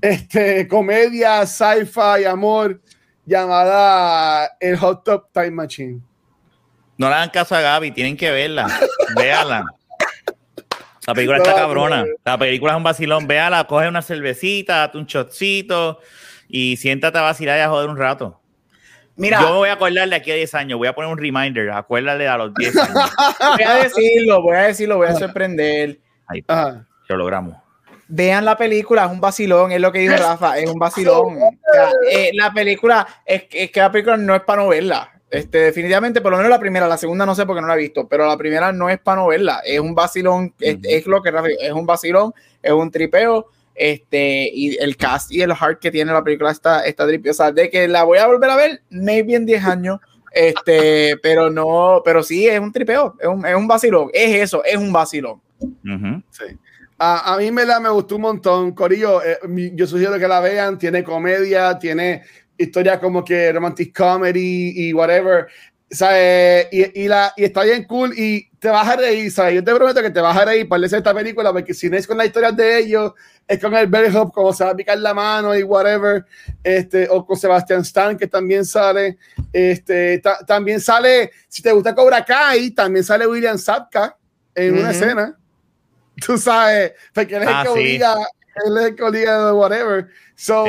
[0.00, 2.80] este, comedia, sci-fi, amor,
[3.24, 6.00] llamada El Hot Top Time Machine?
[6.98, 8.68] No le hagan caso a Gaby, tienen que verla.
[9.16, 9.64] Véala.
[11.06, 12.04] La película está cabrona.
[12.24, 13.26] La película es un vacilón.
[13.26, 16.00] Véala, coge una cervecita, date un shotcito
[16.48, 18.40] y siéntate a vacilar y a joder un rato.
[19.16, 21.70] Mira, yo me voy a acordarle aquí a 10 años, voy a poner un reminder,
[21.70, 22.94] acuérdale a los 10 años.
[23.56, 25.98] voy a decirlo, voy a decirlo, voy a sorprender.
[26.26, 27.56] Ahí está, lo logramos.
[28.08, 31.38] Vean la película, es un vacilón, es lo que dijo Rafa, es un vacilón.
[32.10, 35.10] Eh, la película, es, es, que la película no es para no verla.
[35.28, 37.78] Este, definitivamente, por lo menos la primera, la segunda no sé porque no la he
[37.78, 41.20] visto, pero la primera no es para no verla, es un vacilón, es, es, lo
[41.20, 42.32] que Rafa es un vacilón,
[42.62, 46.86] es un tripeo este, y el cast y el heart que tiene la película está,
[46.86, 50.00] está O sea, de que la voy a volver a ver, maybe en 10 años.
[50.32, 54.64] Este, pero no, pero sí, es un tripeo, es un, es un vacilón, es eso,
[54.64, 55.42] es un vacilón.
[56.30, 56.44] sí.
[56.98, 59.22] A, a, mí me, la, me gustó un montón, Corillo.
[59.22, 59.38] Eh,
[59.74, 60.78] yo sugiero que la vean.
[60.78, 62.22] Tiene comedia, tiene
[62.56, 65.46] historia como que romantic comedy y whatever.
[65.90, 66.68] ¿sabes?
[66.72, 69.54] Y, y, la, y está bien cool y te vas a reír, ¿sabes?
[69.54, 72.06] Yo te prometo que te vas a reír para esta película, porque si no es
[72.06, 73.12] con la historia de ellos,
[73.46, 76.24] es con el Hop como se va a picar la mano y whatever,
[76.64, 79.18] este, o con Sebastian Stan, que también sale,
[79.52, 84.16] este, también sale, si te gusta Cobra Kai, también sale William Sapka
[84.54, 85.38] en una escena,
[86.24, 88.14] tú sabes, porque él es el ah, que obliga,
[88.64, 90.64] él es el que obliga de whatever, so...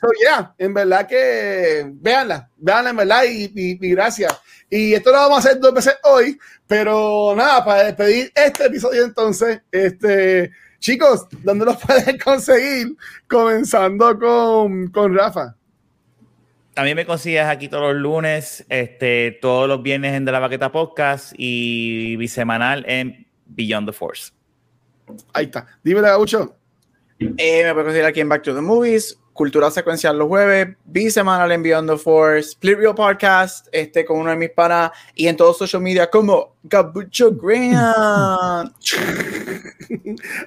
[0.00, 4.34] So, yeah, en verdad que véanla, véanla en verdad y, y, gracias.
[4.70, 9.04] Y esto lo vamos a hacer dos veces hoy, pero nada, para despedir este episodio
[9.04, 12.96] entonces, este, chicos, ¿dónde los pueden conseguir?
[13.28, 15.54] Comenzando con, con Rafa.
[16.72, 20.72] También me consigues aquí todos los lunes, este, todos los viernes en De la Baqueta
[20.72, 24.32] Podcast y bisemanal en Beyond the Force.
[25.32, 25.66] Ahí está.
[25.82, 26.56] Dime, Gaucho.
[27.18, 31.50] Eh, me puedes conseguir aquí en Back to the Movies Cultura Secuencial los jueves, bisemanal
[31.52, 35.36] en Beyond the Force, Split Real Podcast, este con uno de mis panas y en
[35.36, 37.74] todos social media como Gabucho Grant.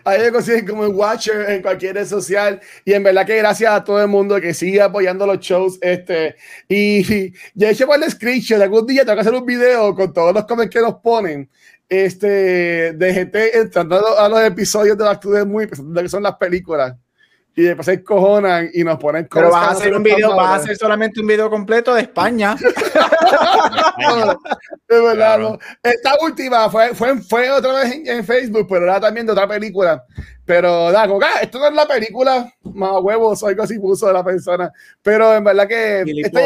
[0.03, 3.73] Ahí me consiguen como el Watcher en cualquier red social y en verdad que gracias
[3.73, 6.35] a todo el mundo que sigue apoyando los shows este
[6.69, 10.13] y, ya he hecho por el screenshot algún día tengo que hacer un video con
[10.13, 11.49] todos los comments que nos ponen
[11.99, 16.95] este de gente entrando a los episodios de la muy pensando que son las películas
[17.55, 20.55] y después se cojonan y nos ponen Pero vas a hacer un video, vas a
[20.55, 22.55] hacer solamente un video completo de España.
[24.89, 29.33] de verdad, Esta última fue, fue, fue otra vez en, Facebook, pero era también de
[29.33, 30.03] otra película.
[30.45, 34.23] Pero da, ah, esto no es la película, más huevos algo así puso de la
[34.23, 34.71] persona.
[35.03, 36.41] Pero en verdad que está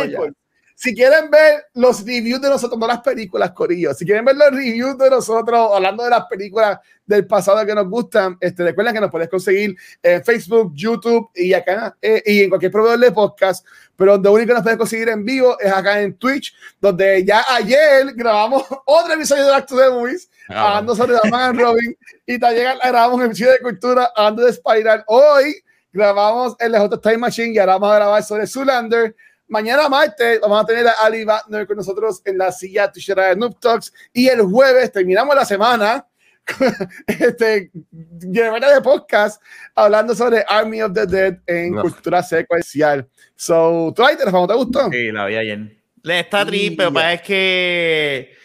[0.80, 4.52] si quieren ver los reviews de nosotros, no las películas, Corillo, si quieren ver los
[4.52, 9.02] reviews de nosotros, hablando de las películas del pasado que nos gustan, este, recuerden que
[9.02, 13.66] nos puedes conseguir en Facebook, YouTube y acá eh, y en cualquier proveedor de podcast.
[13.96, 18.14] Pero donde único nos puedes conseguir en vivo es acá en Twitch, donde ya ayer
[18.14, 23.16] grabamos otro episodio de Acto de Movies, ah, hablando sobre Batman Robin, y también grabamos
[23.16, 25.04] un episodio de cultura hablando de Spider.
[25.08, 25.56] Hoy
[25.92, 29.16] grabamos el J Time Machine y ahora vamos a grabar sobre Zulander
[29.48, 33.60] Mañana martes vamos a tener a Ali Wagner con nosotros en la silla de Noob
[33.60, 33.94] Talks.
[34.12, 36.06] Y el jueves terminamos la semana
[37.08, 39.42] este, de podcast
[39.74, 43.08] hablando sobre Army of the Dead en cultura secuencial.
[43.36, 44.90] So, ¿tú ahí te te gustó?
[44.92, 45.78] Sí, la vi ayer.
[46.04, 48.38] Le está triste, pero es que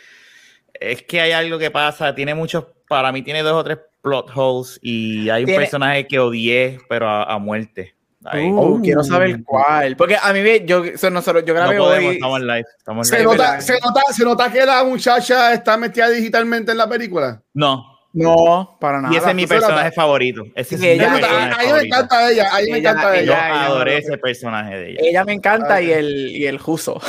[0.75, 2.15] es que hay algo que pasa.
[2.15, 6.19] Tiene muchos, para mí tiene dos o tres plot holes y hay un personaje que
[6.19, 7.95] odié, pero a muerte.
[8.25, 9.97] Uh, quiero saber cuál.
[9.97, 12.07] Porque a mí, yo, nosotros, yo grabé hoy.
[12.07, 12.65] Estamos en live.
[12.79, 16.89] Estamos se, nota, se, nota, se, nota, que la muchacha está metida digitalmente en la
[16.89, 17.43] película.
[17.55, 17.89] No.
[18.15, 19.15] No, para nada.
[19.15, 20.43] Y ese es mi personaje favorito.
[20.55, 21.15] Ese es ella,
[21.59, 22.55] ahí me encanta ella.
[22.55, 23.25] Ahí me encanta ella.
[23.25, 25.01] Yo adoré ese personaje de ella.
[25.03, 27.01] Ella me encanta y el, y el Juso.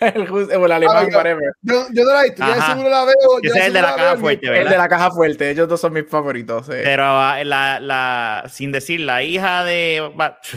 [0.14, 1.52] el, el alemán, whatever.
[1.62, 3.14] Yo, yo no la he visto, yo seguro la veo.
[3.42, 4.62] Ese es el de la, caja fuerte, ¿verdad?
[4.62, 6.66] El de la caja fuerte, ellos dos son mis favoritos.
[6.68, 10.12] Pero ah, la, la, sin decir, la hija de.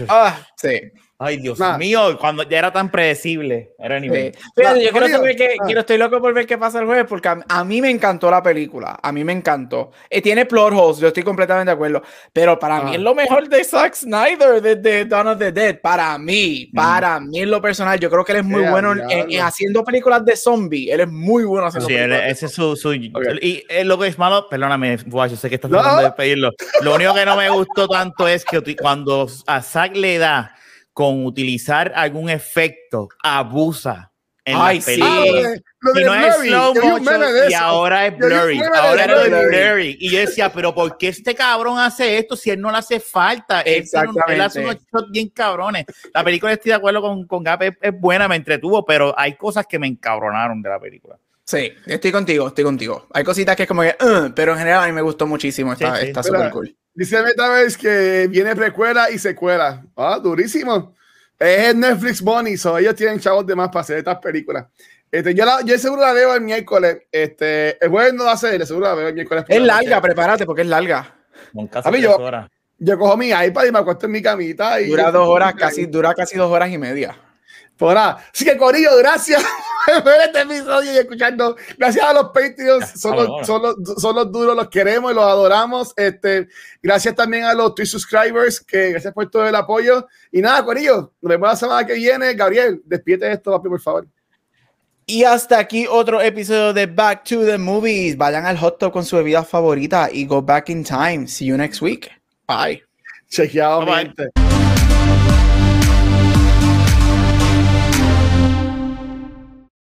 [0.07, 0.79] Ah, sí.
[1.23, 3.75] Ay, Dios mío, cuando ya era tan predecible.
[3.77, 4.35] Era nivel.
[4.55, 5.63] Fíjate, yo quiero, saber que, ah.
[5.67, 8.41] quiero, estoy loco por ver qué pasa el jueves porque a, mí me encantó la
[8.41, 8.97] película.
[8.99, 9.91] A mí me encantó.
[10.09, 12.01] Eh, tiene plot holes, yo estoy completamente de acuerdo.
[12.33, 12.95] Pero para mí ah.
[12.95, 15.79] es lo mejor de Zack Snyder, de, de, Dawn of the Dead.
[15.79, 16.75] Para mí, mm.
[16.75, 20.25] para mí en lo personal, yo creo que él es muy bueno en, haciendo películas
[20.25, 20.89] de zombie.
[20.89, 22.23] Él es muy bueno haciendo sí, películas.
[22.31, 22.75] ese es su.
[22.75, 26.49] su Y eh, lo que es malo, perdóname, yo sé que estás tratando de despedirlo.
[26.81, 30.55] Lo único que no me gustó tanto es que cuando a Zack le da
[30.93, 34.11] con utilizar algún efecto abusa
[34.43, 34.95] en Ay, la sí.
[34.95, 38.59] y no es Blurry, slow motion y ahora es blurry.
[38.73, 39.47] Ahora es Blurry.
[39.47, 39.97] blurry.
[39.99, 42.99] Y yo decía, pero ¿por qué este cabrón hace esto si él no le hace
[42.99, 43.61] falta?
[43.61, 43.85] Él,
[44.27, 45.85] él hace unos shots bien cabrones.
[46.13, 49.35] La película estoy de acuerdo con, con Gap, es, es buena, me entretuvo, pero hay
[49.35, 51.17] cosas que me encabronaron de la película.
[51.45, 53.07] Sí, estoy contigo, estoy contigo.
[53.13, 55.73] Hay cositas que es como que, "Uh", pero en general a mí me gustó muchísimo.
[55.73, 56.07] Está Sí, sí.
[56.07, 56.75] está súper cool.
[56.93, 59.83] Dice Metaverse que viene precuela y secuela.
[59.95, 60.95] Ah, durísimo.
[61.39, 64.67] Es Netflix Money, so ellos tienen chavos de más para hacer estas películas.
[65.11, 66.99] Este, yo, la, yo seguro la veo el miércoles.
[67.11, 69.43] Este, el jueves no va a ser, seguro la veo el miércoles.
[69.47, 69.87] Es la noche.
[69.89, 71.15] larga, prepárate porque es larga.
[71.83, 72.49] A mí yo- horas.
[72.83, 74.81] Yo cojo mi iPad y me acuesto en mi camita.
[74.81, 77.15] Y Dura dos horas, casi, dura casi dos horas y media.
[77.77, 78.23] Por nada.
[78.33, 79.43] Así que, Corillo, gracias
[80.05, 81.55] ver este episodio y escuchando.
[81.77, 82.99] Gracias a los Patreons.
[82.99, 85.93] Son los, son, los, son los duros, los queremos y los adoramos.
[85.95, 86.47] Este,
[86.81, 90.07] gracias también a los Twitch subscribers, que gracias por todo el apoyo.
[90.31, 92.33] Y nada, Corillo, nos vemos la semana que viene.
[92.33, 94.07] Gabriel, despídete esto, papi, por favor.
[95.05, 98.17] Y hasta aquí otro episodio de Back to the Movies.
[98.17, 101.27] Vayan al hot tub con su bebida favorita y go back in time.
[101.27, 102.09] See you next week.
[102.47, 102.83] Bye.
[103.29, 104.50] Chequeado, Bye.